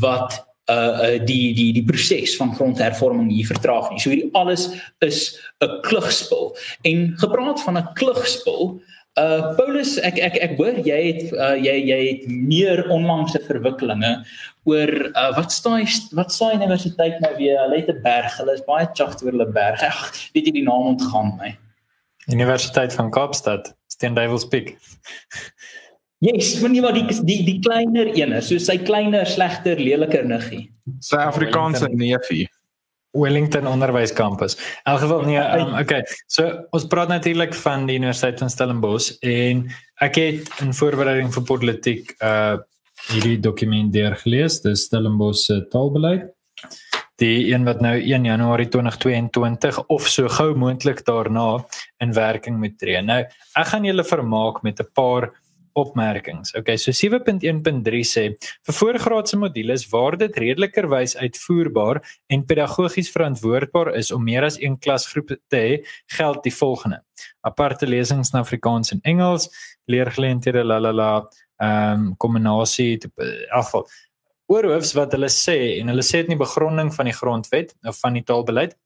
wat 0.00 0.42
uh 0.70 1.20
die 1.20 1.52
die 1.52 1.72
die 1.76 1.84
proses 1.84 2.36
van 2.40 2.54
grondhervorming 2.56 3.28
hier 3.30 3.46
vertraag 3.46 3.90
nie. 3.90 4.00
So 4.00 4.10
hierdie 4.10 4.32
alles 4.32 4.70
is 5.04 5.36
'n 5.60 5.80
klugspil. 5.82 6.56
En 6.82 7.12
gepraat 7.16 7.60
van 7.62 7.78
'n 7.78 7.92
klugspil, 7.94 8.80
Uh 9.14 9.54
Paulus, 9.54 9.94
ek 10.02 10.16
ek 10.18 10.36
ek 10.42 10.54
hoor 10.58 10.74
jy 10.82 10.96
het 11.06 11.28
uh, 11.38 11.54
jy 11.54 11.74
jy 11.86 11.98
het 12.08 12.22
meer 12.26 12.80
onlangse 12.90 13.38
verwikkelinge 13.46 14.10
oor 14.66 14.90
uh, 15.12 15.30
wat 15.36 15.54
staan 15.54 15.86
wat 16.18 16.34
staan 16.34 16.58
universiteit 16.58 17.20
nou 17.22 17.30
weer? 17.38 17.60
Hulle 17.62 17.78
het 17.78 17.92
'n 17.94 18.02
berg. 18.02 18.34
Hulle 18.42 18.56
is 18.58 18.66
baie 18.66 18.88
chuffed 18.90 19.22
oor 19.22 19.30
hulle 19.30 19.46
berg. 19.46 19.86
Ag, 19.86 20.10
weet 20.34 20.50
jy 20.50 20.54
die 20.58 20.66
naam 20.66 20.98
ontgaan 20.98 21.30
my. 21.38 21.54
Universiteit 22.32 22.94
van 22.96 23.10
Kaapstad, 23.10 23.74
Steen 23.92 24.14
Duiwels 24.14 24.46
Peak. 24.48 24.74
Yes, 26.24 26.54
moenie 26.62 26.80
maar 26.80 26.96
die 26.96 27.04
die 27.26 27.42
die 27.44 27.58
kleiner 27.60 28.08
ene, 28.16 28.40
so 28.42 28.58
sy 28.62 28.78
kleiner, 28.80 29.26
slegter, 29.28 29.80
leliker 29.80 30.24
niggie. 30.24 30.68
Sy 31.04 31.20
Afrikaanse 31.20 31.90
neefie. 31.92 32.46
Wellington 33.14 33.68
Onderwyskampus. 33.70 34.56
In 34.56 34.92
elk 34.92 35.00
geval 35.04 35.20
nee, 35.28 35.38
um, 35.38 35.74
okay. 35.78 36.02
So 36.26 36.48
ons 36.74 36.86
praat 36.90 37.12
natuurlik 37.12 37.54
van 37.62 37.86
die 37.86 37.98
Universiteit 38.00 38.40
van 38.42 38.50
Stellenbosch 38.50 39.12
en 39.22 39.68
ek 40.02 40.18
het 40.18 40.50
in 40.64 40.74
voorbereiding 40.74 41.30
vir 41.34 41.50
politiek 41.50 42.14
uh 42.20 42.56
hierdie 43.10 43.36
dokument 43.42 43.90
deurgelees, 43.92 44.60
dis 44.64 44.86
Stellenbosch 44.86 45.42
se 45.44 45.58
taalbeleid. 45.68 46.30
Die 47.24 47.46
een 47.48 47.64
wat 47.64 47.80
nou 47.80 47.94
1 47.96 48.24
Januarie 48.26 48.66
2022 48.68 49.78
of 49.86 50.08
so 50.12 50.28
gou 50.28 50.50
moontlik 50.60 50.98
daarna 51.06 51.64
in 52.04 52.12
werking 52.12 52.58
moet 52.60 52.74
tree. 52.78 53.00
Nou, 53.00 53.22
ek 53.56 53.70
gaan 53.70 53.86
julle 53.88 54.04
vermaak 54.04 54.60
met 54.62 54.80
'n 54.80 54.90
paar 54.92 55.30
opmerkings. 55.72 56.54
Okay, 56.54 56.76
so 56.76 56.92
7.1.3 56.92 58.04
sê 58.04 58.24
vir 58.66 58.74
voorgraadse 58.80 59.36
modules 59.36 59.88
waar 59.88 60.16
dit 60.16 60.36
redelikerwys 60.36 61.16
uitvoerbaar 61.16 62.02
en 62.26 62.44
pedagogies 62.44 63.10
verantwoordbaar 63.10 63.94
is 63.94 64.12
om 64.12 64.24
meer 64.24 64.44
as 64.44 64.60
een 64.60 64.78
klasgroep 64.78 65.36
te 65.48 65.56
hê, 65.56 65.82
geld 66.06 66.42
die 66.42 66.54
volgende: 66.54 67.02
aparte 67.40 67.86
lesings 67.86 68.32
in 68.32 68.40
Afrikaans 68.40 68.92
en 68.92 69.00
Engels, 69.02 69.48
leergeleenthede 69.86 70.64
lalala, 70.64 71.28
ehm 71.56 71.92
um, 71.92 72.16
kombinasie 72.16 73.00
afval. 73.50 73.88
Oorhoofs 74.52 74.92
wat 74.98 75.14
hulle 75.16 75.30
sê 75.32 75.78
en 75.80 75.92
hulle 75.92 76.04
sê 76.04 76.22
dit 76.22 76.30
in 76.30 76.36
die 76.36 76.44
begronding 76.44 76.92
van 76.94 77.08
die 77.08 77.16
grondwet 77.16 77.74
of 77.88 78.00
van 78.00 78.18
die 78.18 78.24
taalbeleid 78.26 78.76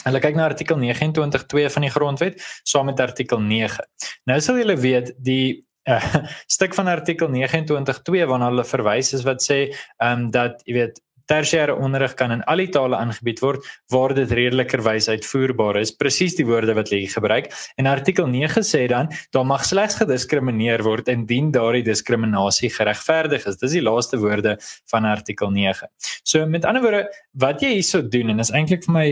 Hulle 0.00 0.20
kyk 0.22 0.36
na 0.36 0.46
artikel 0.48 0.78
29.2 0.80 1.66
van 1.74 1.84
die 1.84 1.92
grondwet 1.92 2.44
saam 2.64 2.88
met 2.88 3.00
artikel 3.04 3.40
9. 3.44 3.84
Nou 4.30 4.38
sal 4.40 4.60
julle 4.62 4.76
weet 4.80 5.12
die 5.20 5.60
uh, 5.90 6.14
stuk 6.54 6.74
van 6.76 6.88
artikel 6.92 7.28
29.2 7.32 8.24
waarna 8.30 8.48
hulle 8.48 8.64
verwys 8.68 9.12
is 9.16 9.26
wat 9.28 9.44
sê 9.44 9.60
ehm 9.68 10.26
um, 10.26 10.26
dat 10.32 10.64
jy 10.64 10.78
weet 10.78 11.02
tersiêre 11.30 11.76
onderrig 11.78 12.16
kan 12.18 12.34
in 12.34 12.42
al 12.50 12.62
die 12.62 12.68
tale 12.74 12.98
aangebied 12.98 13.40
word 13.44 13.66
waar 13.94 14.14
dit 14.16 14.32
redelikerwys 14.34 15.08
uitvoerbaar 15.12 15.80
is. 15.80 15.94
Presies 15.94 16.36
die 16.38 16.46
woorde 16.48 16.74
wat 16.78 16.90
hulle 16.90 17.08
gebruik. 17.10 17.50
En 17.78 17.86
artikel 17.90 18.26
9 18.26 18.64
sê 18.66 18.86
dan 18.90 19.10
daar 19.34 19.46
mag 19.46 19.64
slegs 19.64 20.00
gediskrimineer 20.02 20.82
word 20.86 21.08
indien 21.08 21.50
daardie 21.54 21.84
diskriminasie 21.86 22.70
geregverdig 22.74 23.46
is. 23.46 23.60
Dis 23.62 23.78
die 23.78 23.84
laaste 23.84 24.18
woorde 24.18 24.58
van 24.90 25.08
artikel 25.08 25.50
9 25.50 25.88
so 26.22 26.46
met 26.46 26.64
ander 26.64 26.82
woorde 26.82 27.06
wat 27.38 27.62
jy 27.62 27.74
hierso 27.78 28.02
doen 28.02 28.34
en 28.34 28.42
is 28.42 28.52
eintlik 28.54 28.84
vir 28.86 28.94
my 28.94 29.08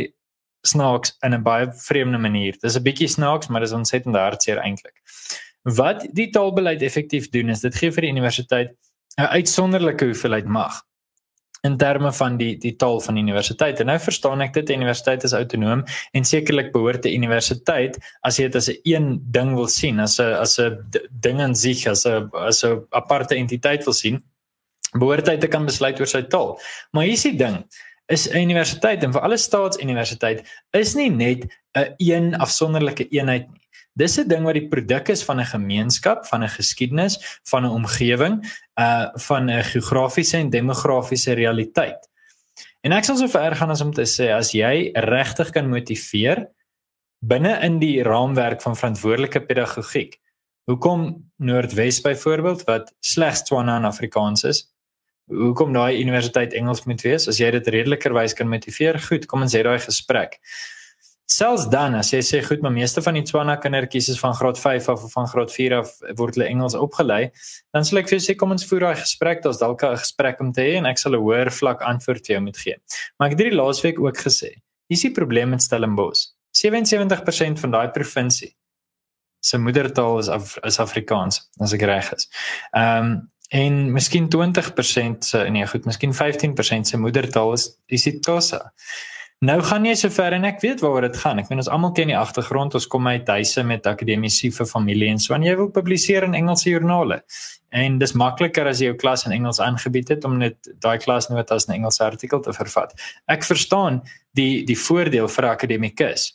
snaaks 0.66 1.14
in 1.24 1.34
'n 1.34 1.42
baie 1.42 1.70
vreemde 1.86 2.18
manier. 2.18 2.56
Dis 2.62 2.76
'n 2.76 2.82
bietjie 2.82 3.08
snaaks 3.08 3.48
maar 3.48 3.60
dis 3.60 3.72
ontsettend 3.72 4.16
hartseer 4.16 4.58
eintlik 4.58 4.96
Wat 5.62 6.06
die 6.14 6.30
taalbeleid 6.30 6.82
effektief 6.82 7.28
doen 7.30 7.50
is 7.50 7.60
dit 7.60 7.74
gee 7.74 7.90
vir 7.90 8.02
die 8.02 8.10
universiteit 8.10 8.70
'n 9.18 9.28
uitsonderlike 9.34 10.04
hoeveelheid 10.04 10.46
mag 10.46 10.82
in 11.66 11.76
terme 11.76 12.12
van 12.12 12.36
die 12.38 12.56
die 12.58 12.74
taal 12.76 13.00
van 13.00 13.18
die 13.18 13.22
universiteit. 13.22 13.80
En 13.80 13.90
nou 13.90 13.98
verstaan 13.98 14.40
ek 14.44 14.54
dit, 14.54 14.70
universiteit 14.70 15.24
is 15.26 15.34
autonoom 15.36 15.84
en 16.12 16.24
sekerlik 16.24 16.72
behoort 16.72 17.02
die 17.02 17.14
universiteit 17.16 17.98
as 18.26 18.38
jy 18.38 18.48
dit 18.48 18.56
as 18.56 18.68
'n 18.70 18.80
een 18.84 19.06
ding 19.30 19.54
wil 19.54 19.68
sien, 19.68 20.00
as 20.00 20.18
'n 20.20 20.34
as 20.34 20.58
'n 20.58 20.78
ding 21.10 21.40
in 21.40 21.54
sig, 21.54 21.86
as 21.86 22.06
'n 22.06 22.30
as 22.32 22.64
'n 22.64 22.86
aparte 22.90 23.34
entiteit 23.34 23.84
wil 23.84 23.94
sien, 23.94 24.22
behoort 24.92 25.28
hy 25.28 25.36
te 25.36 25.48
kan 25.48 25.66
besluit 25.66 26.00
oor 26.00 26.06
sy 26.06 26.22
taal. 26.22 26.58
Maar 26.92 27.04
hier 27.04 27.12
is 27.12 27.22
die 27.22 27.36
ding 27.36 27.64
is 28.08 28.28
'n 28.28 28.38
universiteit 28.38 29.02
en 29.02 29.12
vir 29.12 29.20
alle 29.20 29.36
staatsuniversiteit 29.36 30.46
is 30.72 30.94
nie 30.94 31.10
net 31.10 31.44
'n 31.76 31.94
een 31.98 32.34
afsonderlike 32.36 33.08
eenheid 33.08 33.50
nie. 33.52 33.67
Dis 33.98 34.18
'n 34.18 34.28
ding 34.28 34.44
wat 34.46 34.54
die 34.54 34.68
produk 34.68 35.08
is 35.08 35.24
van 35.26 35.40
'n 35.40 35.50
gemeenskap, 35.54 36.26
van 36.26 36.44
'n 36.44 36.48
geskiedenis, 36.48 37.18
van 37.50 37.64
'n 37.64 37.74
omgewing, 37.80 38.44
uh 38.80 39.08
van 39.14 39.50
'n 39.50 39.64
geografiese 39.64 40.36
en 40.36 40.50
demografiese 40.50 41.32
realiteit. 41.32 42.08
En 42.82 42.92
ek 42.92 43.04
sal 43.04 43.16
so 43.16 43.28
ver 43.28 43.56
gaan 43.56 43.70
as 43.70 43.80
om 43.80 43.92
te 43.92 44.06
sê 44.06 44.30
as 44.32 44.52
jy 44.52 44.90
regtig 44.94 45.50
kan 45.50 45.68
motiveer 45.68 46.46
binne 47.20 47.58
in 47.66 47.78
die 47.78 48.02
raamwerk 48.02 48.62
van 48.62 48.76
verantwoordelike 48.76 49.40
pedagogiek. 49.40 50.18
Hoekom 50.70 51.30
Noordwes 51.36 52.00
byvoorbeeld 52.00 52.64
wat 52.68 52.94
slegs 53.00 53.42
Tswana 53.42 53.76
en 53.76 53.84
Afrikaans 53.84 54.44
is, 54.44 54.68
hoekom 55.26 55.72
daai 55.72 56.00
universiteit 56.00 56.52
Engels 56.52 56.84
moet 56.84 57.02
wees. 57.02 57.28
As 57.28 57.38
jy 57.38 57.50
dit 57.50 57.68
redelikerwys 57.68 58.34
kan 58.34 58.48
motiveer, 58.48 58.98
goed, 59.00 59.26
kom 59.26 59.42
ons 59.42 59.54
hê 59.54 59.62
daai 59.62 59.78
gesprek. 59.82 60.38
Selfs 61.38 61.68
dan 61.70 61.94
as 61.94 62.08
jy 62.10 62.18
sê 62.24 62.38
goed, 62.42 62.62
maar 62.64 62.72
meeste 62.74 63.02
van 63.04 63.14
die 63.14 63.22
Tswana 63.22 63.54
kindertjies 63.62 64.08
is 64.10 64.18
van 64.18 64.32
graad 64.34 64.58
5 64.58 64.88
af 64.90 65.04
of 65.06 65.12
van 65.14 65.28
graad 65.30 65.52
4 65.54 65.74
af 65.76 65.92
word 66.18 66.34
hulle 66.34 66.48
Engels 66.50 66.74
opgelei, 66.74 67.28
dan 67.76 67.84
sal 67.86 68.00
ek 68.00 68.08
vir 68.10 68.16
jou 68.16 68.24
sê 68.24 68.34
kom 68.40 68.54
ons 68.54 68.66
voer 68.66 68.88
daai 68.88 69.02
gesprek, 69.04 69.44
daar's 69.44 69.60
dalk 69.62 69.84
'n 69.86 70.00
gesprek 70.02 70.40
om 70.42 70.50
te 70.52 70.64
hê 70.66 70.72
en 70.80 70.86
ek 70.90 70.98
sal 70.98 71.14
'n 71.14 71.22
hoër 71.22 71.50
vlak 71.60 71.84
antwoord 71.92 72.26
vir 72.26 72.34
jou 72.34 72.42
moet 72.42 72.58
gee. 72.58 72.76
Maar 73.18 73.28
ek 73.28 73.32
het 73.36 73.40
hierdie 73.44 73.60
laasweek 73.60 74.00
ook 74.00 74.18
gesê, 74.18 74.50
hier's 74.90 75.02
die 75.06 75.14
probleem 75.14 75.50
met 75.50 75.62
Stellenbosch. 75.62 76.34
77% 76.50 77.60
van 77.60 77.70
daai 77.70 77.88
provinsie 77.94 78.56
se 79.40 79.58
moedertaal 79.58 80.18
is 80.18 80.28
Af 80.28 80.56
is 80.64 80.78
Afrikaans, 80.78 81.50
as 81.60 81.72
ek 81.72 81.82
reg 81.82 82.12
is. 82.12 82.28
Ehm 82.72 83.04
um, 83.04 83.30
en 83.50 83.92
miskien 83.92 84.28
20% 84.28 85.24
se 85.24 85.38
nee, 85.48 85.66
goed, 85.66 85.84
miskien 85.84 86.12
15% 86.12 86.80
se 86.80 86.98
moedertaal 86.98 87.52
is 87.52 87.78
isiXhosa. 87.86 88.72
Nou 89.38 89.60
gaan 89.62 89.84
jy 89.86 89.92
sover 89.94 90.34
en 90.34 90.42
ek 90.48 90.56
weet 90.64 90.80
waaroor 90.82 91.04
dit 91.06 91.18
gaan. 91.22 91.38
Ek 91.38 91.46
meen 91.46 91.60
ons 91.62 91.68
almal 91.70 91.92
ken 91.94 92.10
die 92.10 92.16
agtergrond. 92.18 92.74
Ons 92.74 92.88
kom 92.90 93.06
uit 93.06 93.28
huise 93.30 93.62
met 93.62 93.84
akademiese 93.86 94.50
vir 94.56 94.66
familie 94.66 95.12
en 95.14 95.22
so 95.22 95.36
en 95.36 95.44
jy 95.46 95.52
wil 95.60 95.68
publiseer 95.70 96.26
in 96.26 96.34
Engelse 96.34 96.72
joernale. 96.72 97.20
En 97.70 98.00
dis 98.00 98.14
makliker 98.18 98.66
as 98.66 98.82
jy 98.82 98.88
jou 98.90 98.96
klas 98.98 99.28
in 99.28 99.36
Engels 99.36 99.60
aangebied 99.62 100.10
het 100.10 100.26
om 100.26 100.40
net 100.42 100.72
daai 100.82 100.98
klasnotas 100.98 101.68
in 101.68 101.74
'n 101.74 101.78
Engelse 101.78 102.02
artikel 102.02 102.42
te 102.42 102.52
vervat. 102.52 102.98
Ek 103.28 103.46
verstaan 103.46 104.02
die 104.34 104.64
die 104.64 104.78
voordeel 104.78 105.28
vir 105.28 105.46
akademikus. 105.54 106.34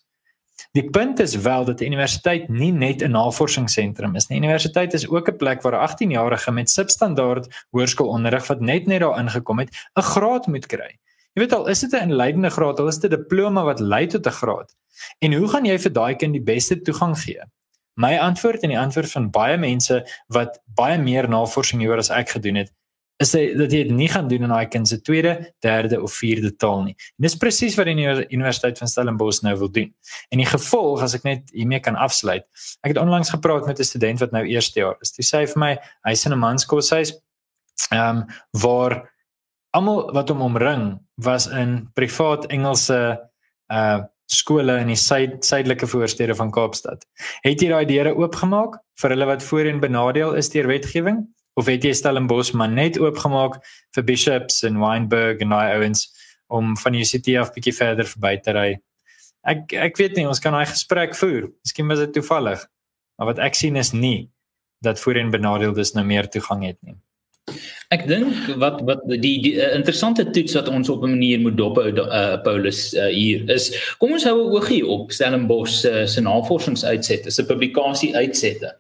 Die 0.72 0.90
punt 0.90 1.20
is 1.20 1.36
wel 1.36 1.66
dat 1.66 1.80
die 1.80 1.88
universiteit 1.88 2.48
nie 2.50 2.72
net 2.72 3.04
'n 3.04 3.12
navorsingsentrum 3.12 4.16
is 4.16 4.30
nie. 4.30 4.40
Die 4.40 4.48
universiteit 4.48 4.94
is 4.94 5.10
ook 5.10 5.28
'n 5.28 5.38
plek 5.38 5.62
waar 5.62 5.76
'n 5.76 5.84
18-jarige 5.88 6.52
met 6.52 6.70
substandaard 6.70 7.66
hoërskoolonderrig 7.72 8.48
wat 8.48 8.62
net 8.62 8.88
net 8.88 9.02
daar 9.02 9.20
ingekom 9.20 9.60
het, 9.60 9.76
'n 9.98 10.02
graad 10.02 10.48
moet 10.48 10.68
kry. 10.68 11.03
Jy 11.34 11.42
weet 11.42 11.54
al, 11.58 11.68
is 11.68 11.80
dit 11.82 11.94
'n 11.94 12.10
inleidende 12.10 12.50
graad, 12.50 12.80
al 12.80 12.88
is 12.88 13.00
dit 13.00 13.12
'n 13.12 13.16
diploma 13.18 13.64
wat 13.64 13.80
lei 13.80 14.06
tot 14.08 14.28
'n 14.28 14.38
graad. 14.42 14.76
En 15.20 15.34
hoe 15.34 15.48
gaan 15.48 15.66
jy 15.66 15.78
vir 15.80 15.94
daai 15.94 16.16
kind 16.16 16.34
die 16.34 16.42
beste 16.54 16.82
toegang 16.82 17.18
gee? 17.18 17.42
My 17.96 18.18
antwoord 18.18 18.62
en 18.64 18.70
die 18.70 18.80
antwoord 18.80 19.12
van 19.12 19.30
baie 19.30 19.58
mense 19.58 20.06
wat 20.28 20.62
baie 20.76 20.98
meer 20.98 21.30
navorsing 21.30 21.82
hieroor 21.82 21.98
as 21.98 22.10
ek 22.10 22.30
gedoen 22.30 22.56
het, 22.56 22.72
is 23.18 23.32
dat 23.32 23.72
jy 23.72 23.84
dit 23.84 23.92
nie 23.92 24.10
gaan 24.10 24.28
doen 24.28 24.44
in 24.44 24.50
daai 24.50 24.68
kind 24.68 24.88
se 24.88 25.02
tweede, 25.02 25.54
derde 25.60 26.02
of 26.02 26.14
vierde 26.14 26.56
taal 26.56 26.84
nie. 26.84 26.96
En 27.18 27.28
dis 27.28 27.38
presies 27.38 27.76
wat 27.76 27.86
die 27.86 27.96
Universiteit 28.34 28.78
van 28.78 28.88
Stellenbosch 28.88 29.42
nou 29.42 29.58
wil 29.58 29.72
doen. 29.72 29.94
En 30.30 30.38
die 30.38 30.50
gevolg, 30.50 31.02
as 31.02 31.14
ek 31.14 31.24
net 31.24 31.54
hiermee 31.54 31.80
kan 31.80 31.96
afsluit. 31.96 32.46
Ek 32.82 32.94
het 32.94 32.98
onlangs 32.98 33.30
gepraat 33.30 33.66
met 33.66 33.80
'n 33.80 33.84
student 33.84 34.20
wat 34.20 34.32
nou 34.32 34.44
eerste 34.46 34.80
jaar 34.80 34.98
is. 35.02 35.14
Hy 35.18 35.24
sê 35.24 35.48
vir 35.48 35.60
my, 35.60 35.78
hy's 36.04 36.26
in 36.26 36.34
'n 36.34 36.40
manskoshuis 36.40 37.14
ehm 37.92 38.18
um, 38.18 38.26
waar 38.52 39.14
almal 39.72 40.14
wat 40.14 40.30
hom 40.30 40.42
omring 40.42 41.00
was 41.16 41.48
in 41.48 41.90
privaat 41.94 42.50
Engelse 42.52 43.00
uh 43.68 44.02
skole 44.34 44.78
in 44.80 44.90
die 44.90 44.98
suid 44.98 45.44
suidelike 45.46 45.88
voorstede 45.88 46.36
van 46.36 46.52
Kaapstad. 46.52 47.04
Het 47.44 47.62
jy 47.62 47.70
daai 47.70 47.86
deure 47.86 48.16
oopgemaak 48.18 48.80
vir 49.02 49.14
hulle 49.14 49.28
wat 49.30 49.44
voorheen 49.46 49.82
benadeel 49.84 50.34
is 50.40 50.50
deur 50.54 50.70
wetgewing 50.72 51.20
of 51.60 51.70
het 51.70 51.86
jy 51.86 51.92
Stellenbosch 51.94 52.54
maar 52.58 52.72
net 52.72 52.98
oopgemaak 53.02 53.60
vir 53.96 54.08
bishops 54.08 54.64
en 54.68 54.80
Wynberg 54.82 55.44
en 55.44 55.54
daai 55.54 55.76
ouens 55.76 56.08
om 56.54 56.74
van 56.80 56.96
die 56.96 57.04
UCT 57.04 57.30
af 57.42 57.54
bietjie 57.54 57.76
verder 57.78 58.10
verby 58.10 58.34
te 58.42 58.56
ry? 58.58 58.68
Ek 59.44 59.76
ek 59.76 60.00
weet 60.00 60.18
nie, 60.18 60.28
ons 60.30 60.42
kan 60.42 60.56
daai 60.56 60.70
gesprek 60.72 61.18
voer. 61.20 61.52
Miskien 61.66 61.92
was 61.92 62.02
dit 62.06 62.14
toevallig. 62.16 62.64
Maar 63.20 63.34
wat 63.34 63.44
ek 63.44 63.60
sien 63.60 63.78
is 63.78 63.92
nie 63.94 64.32
dat 64.84 65.00
voorheen 65.00 65.32
benadeeldes 65.32 65.94
nou 65.98 66.06
meer 66.08 66.30
toegang 66.32 66.66
het 66.66 66.80
nie. 66.82 66.98
Ek 67.94 68.08
dink 68.10 68.48
wat 68.62 68.80
wat 68.88 69.04
die, 69.06 69.36
die 69.44 69.54
uh, 69.60 69.68
interessante 69.78 70.24
toets 70.34 70.56
wat 70.58 70.70
ons 70.72 70.90
op 70.90 71.04
'n 71.04 71.14
manier 71.14 71.40
moet 71.40 71.58
dop 71.58 71.78
hou 71.78 71.92
uh, 71.92 72.38
Paulus 72.42 72.94
uh, 72.98 73.10
hier 73.14 73.44
is 73.54 73.70
kom 74.02 74.16
ons 74.16 74.26
hou 74.26 74.34
'n 74.40 74.54
oogie 74.56 74.82
op 74.88 75.12
Stellenbosch 75.12 75.84
uh, 75.86 76.06
se 76.10 76.22
navorsingsuitsette, 76.22 77.32
se 77.32 77.46
publikasie 77.46 78.16
uitsette. 78.16 78.74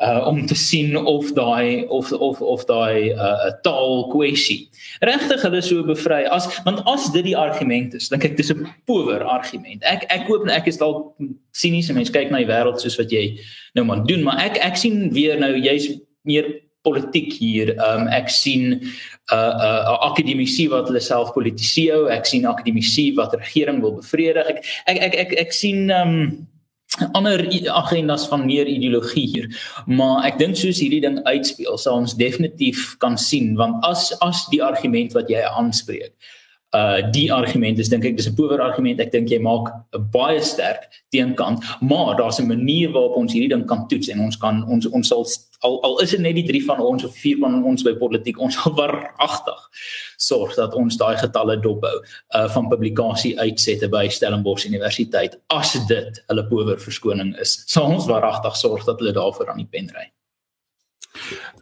Uh 0.00 0.26
om 0.28 0.46
te 0.46 0.54
sien 0.54 0.96
of 0.96 1.32
daai 1.36 1.84
of 1.88 2.12
of 2.12 2.40
of 2.40 2.64
daai 2.64 3.12
uh, 3.12 3.52
taal 3.62 4.08
kwessie 4.08 4.70
regtig 5.00 5.42
hulle 5.42 5.62
so 5.62 5.84
bevry 5.84 6.24
as 6.24 6.48
want 6.64 6.80
as 6.86 7.10
dit 7.12 7.24
die 7.24 7.36
argument 7.36 7.94
is, 7.94 8.08
dink 8.08 8.24
ek 8.24 8.36
dis 8.36 8.52
'n 8.52 8.66
power 8.86 9.22
argument. 9.24 9.82
Ek 9.82 10.06
ek 10.08 10.26
koop 10.26 10.48
ek 10.48 10.66
is 10.66 10.78
dalk 10.78 11.12
sinies 11.52 11.92
mense 11.92 12.12
kyk 12.12 12.30
na 12.30 12.40
die 12.40 12.48
wêreld 12.48 12.80
soos 12.80 12.96
wat 12.96 13.12
jy 13.12 13.38
nou 13.74 13.84
maar 13.84 14.06
doen, 14.06 14.22
maar 14.22 14.38
ek 14.38 14.56
ek 14.56 14.76
sien 14.76 15.10
weer 15.12 15.38
nou 15.38 15.52
jy's 15.58 15.90
meer 16.24 16.63
politiek 16.84 17.32
hier. 17.32 17.74
Ehm 17.74 18.06
um, 18.06 18.08
ek 18.12 18.30
sien 18.30 18.64
'n 18.70 18.80
uh, 19.32 19.36
'n 19.36 19.60
uh, 19.68 19.98
akademisie 20.10 20.68
wat 20.70 20.88
hulle 20.88 21.00
self 21.00 21.32
politiseer. 21.32 22.08
Ek 22.12 22.26
sien 22.26 22.46
akademisie 22.46 23.14
wat 23.16 23.34
regering 23.34 23.80
wil 23.80 23.96
bevredig. 24.00 24.46
Ek 24.46 24.58
ek 24.86 24.98
ek 25.08 25.14
ek, 25.14 25.32
ek 25.46 25.52
sien 25.52 25.90
ehm 25.90 26.08
um, 26.08 26.48
ander 27.18 27.42
agendas 27.74 28.28
van 28.30 28.46
meer 28.46 28.66
ideologie 28.70 29.26
hier. 29.26 29.46
Maar 29.86 30.28
ek 30.28 30.38
dink 30.38 30.56
soos 30.56 30.78
hierdie 30.78 31.02
ding 31.02 31.18
uitspeel, 31.26 31.78
sal 31.78 32.04
ons 32.04 32.14
definitief 32.14 32.94
kan 33.02 33.18
sien 33.18 33.56
want 33.58 33.82
as 33.84 34.12
as 34.22 34.46
die 34.52 34.62
argument 34.62 35.16
wat 35.18 35.28
jy 35.32 35.42
aanspreek 35.42 36.14
uh 36.74 36.98
die 37.14 37.30
argument 37.32 37.78
is 37.78 37.88
dink 37.88 38.04
ek 38.04 38.16
dis 38.18 38.28
'n 38.28 38.34
power 38.34 38.60
argument. 38.60 39.00
Ek 39.00 39.12
dink 39.12 39.30
jy 39.30 39.38
maak 39.38 39.70
'n 39.70 40.10
baie 40.10 40.42
sterk 40.42 40.90
teenkant, 41.12 41.62
maar 41.80 42.16
daar's 42.16 42.40
'n 42.40 42.48
manier 42.48 42.90
waarop 42.90 43.16
ons 43.16 43.32
hierdie 43.32 43.52
ding 43.54 43.66
kan 43.66 43.86
toets 43.88 44.08
en 44.08 44.20
ons 44.20 44.36
kan 44.36 44.64
ons 44.66 44.86
ons 44.86 45.08
sal 45.08 45.24
al 45.64 45.78
al 45.86 46.00
is 46.04 46.14
dit 46.14 46.22
net 46.22 46.36
die 46.38 46.46
drie 46.46 46.62
van 46.64 46.80
ons 46.84 47.04
of 47.06 47.16
vier 47.18 47.40
van 47.42 47.60
ons 47.64 47.84
by 47.86 47.94
politiek, 48.00 48.40
ons 48.40 48.56
sal 48.58 48.74
waaragtig 48.78 49.62
sorg 50.20 50.54
dat 50.58 50.74
ons 50.78 50.98
daai 51.00 51.16
getalle 51.20 51.56
dophou 51.64 51.94
uh 52.38 52.46
van 52.54 52.70
publikasie 52.72 53.34
uitsette 53.40 53.88
by 53.92 54.06
Stellenbosch 54.08 54.68
Universiteit 54.68 55.38
as 55.54 55.74
dit 55.88 56.20
hulle 56.28 56.46
power 56.50 56.80
verskoning 56.80 57.34
is. 57.42 57.56
Sal 57.70 57.90
ons 57.96 58.10
waaragtig 58.10 58.60
sorg 58.60 58.84
dat 58.88 59.00
hulle 59.02 59.16
daarvoor 59.16 59.52
aan 59.52 59.64
die 59.64 59.70
pen 59.70 59.90
ry. 59.96 60.08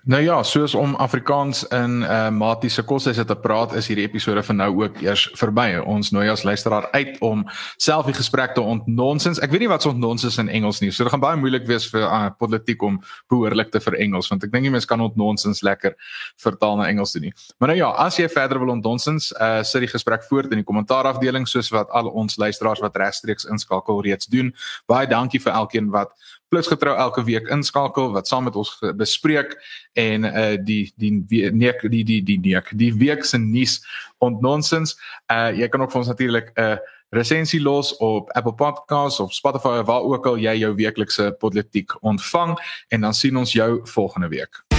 Nou 0.03 0.23
ja, 0.23 0.43
soos 0.43 0.75
om 0.75 0.95
Afrikaans 0.99 1.63
in 1.69 2.01
uh, 2.03 2.09
eh, 2.11 2.31
matiese 2.35 2.83
koshuise 2.83 3.23
te 3.25 3.37
praat, 3.39 3.75
is 3.79 3.87
hierdie 3.87 4.09
episode 4.09 4.43
vir 4.43 4.57
nou 4.59 4.69
ook 4.81 4.97
eers 5.05 5.29
verby. 5.39 5.77
Ons 5.79 6.11
nooi 6.11 6.25
as 6.33 6.43
luisteraar 6.43 6.89
uit 6.91 7.21
om 7.23 7.45
self 7.77 8.09
die 8.11 8.17
gesprek 8.17 8.57
te 8.57 8.65
ontnonsens. 8.67 9.39
Ek 9.45 9.55
weet 9.55 9.63
nie 9.63 9.71
wat 9.71 9.87
se 9.87 9.93
ontnonsens 9.93 10.41
in 10.43 10.51
Engels 10.51 10.83
nie. 10.83 10.91
So 10.91 11.07
dit 11.07 11.13
gaan 11.15 11.23
baie 11.23 11.39
moeilik 11.39 11.69
wees 11.71 11.87
vir 11.93 12.09
uh, 12.09 12.33
politiek 12.35 12.83
om 12.83 12.99
behoorlik 13.31 13.71
te 13.71 13.83
vir 13.85 14.01
Engels, 14.03 14.33
want 14.33 14.43
ek 14.43 14.51
dink 14.51 14.67
nie 14.67 14.75
mens 14.75 14.91
kan 14.91 15.05
ontnonsens 15.05 15.63
lekker 15.63 15.95
vertaal 16.43 16.81
na 16.83 16.91
Engels 16.91 17.15
doen 17.15 17.29
nie. 17.29 17.35
Maar 17.63 17.75
nou 17.75 17.79
ja, 17.85 17.95
as 18.03 18.19
jy 18.19 18.27
verder 18.33 18.59
wil 18.59 18.75
ontnonsens, 18.75 19.31
uh, 19.39 19.63
sit 19.63 19.87
die 19.87 19.93
gesprek 19.93 20.27
voort 20.27 20.51
in 20.51 20.65
die 20.65 20.67
kommentaarafdeling 20.67 21.47
soos 21.47 21.71
wat 21.71 21.95
al 21.95 22.11
ons 22.11 22.41
luisteraars 22.43 22.83
wat 22.83 22.99
regstreeks 22.99 23.47
inskakel 23.47 24.03
reeds 24.03 24.27
doen. 24.33 24.51
Baie 24.91 25.07
dankie 25.07 25.39
vir 25.43 25.55
elkeen 25.55 25.95
wat 25.95 26.17
plus 26.53 26.69
getrou 26.69 26.93
elke 26.97 27.25
week 27.25 27.49
inskakel 27.49 28.11
wat 28.13 28.29
saam 28.29 28.45
met 28.45 28.57
ons 28.61 28.75
bespreek 29.01 29.57
en 29.97 30.29
uh 30.29 30.57
die 30.61 30.93
die 31.01 31.13
nee 31.53 31.73
die 31.81 32.05
die 32.05 32.23
die 32.23 32.41
nee 32.45 32.61
die 32.77 32.93
week 33.01 33.25
se 33.25 33.41
nuus 33.41 33.79
ontnonsens. 34.21 34.99
Uh 35.33 35.49
jy 35.57 35.69
kan 35.73 35.81
ook 35.81 35.95
vir 35.95 36.03
ons 36.05 36.13
natuurlik 36.13 36.53
'n 36.53 36.61
uh, 36.61 36.77
resensie 37.13 37.61
los 37.61 37.97
op 37.97 38.31
Apple 38.37 38.55
Podcasts 38.55 39.21
of 39.21 39.33
Spotify 39.33 39.83
waar 39.85 40.03
ook 40.03 40.27
al 40.27 40.37
jy 40.37 40.59
jou 40.65 40.75
weeklikse 40.75 41.33
politiek 41.39 41.93
ontvang 42.01 42.57
en 42.89 43.01
dan 43.01 43.15
sien 43.15 43.37
ons 43.37 43.53
jou 43.53 43.81
volgende 43.85 44.29
week. 44.29 44.72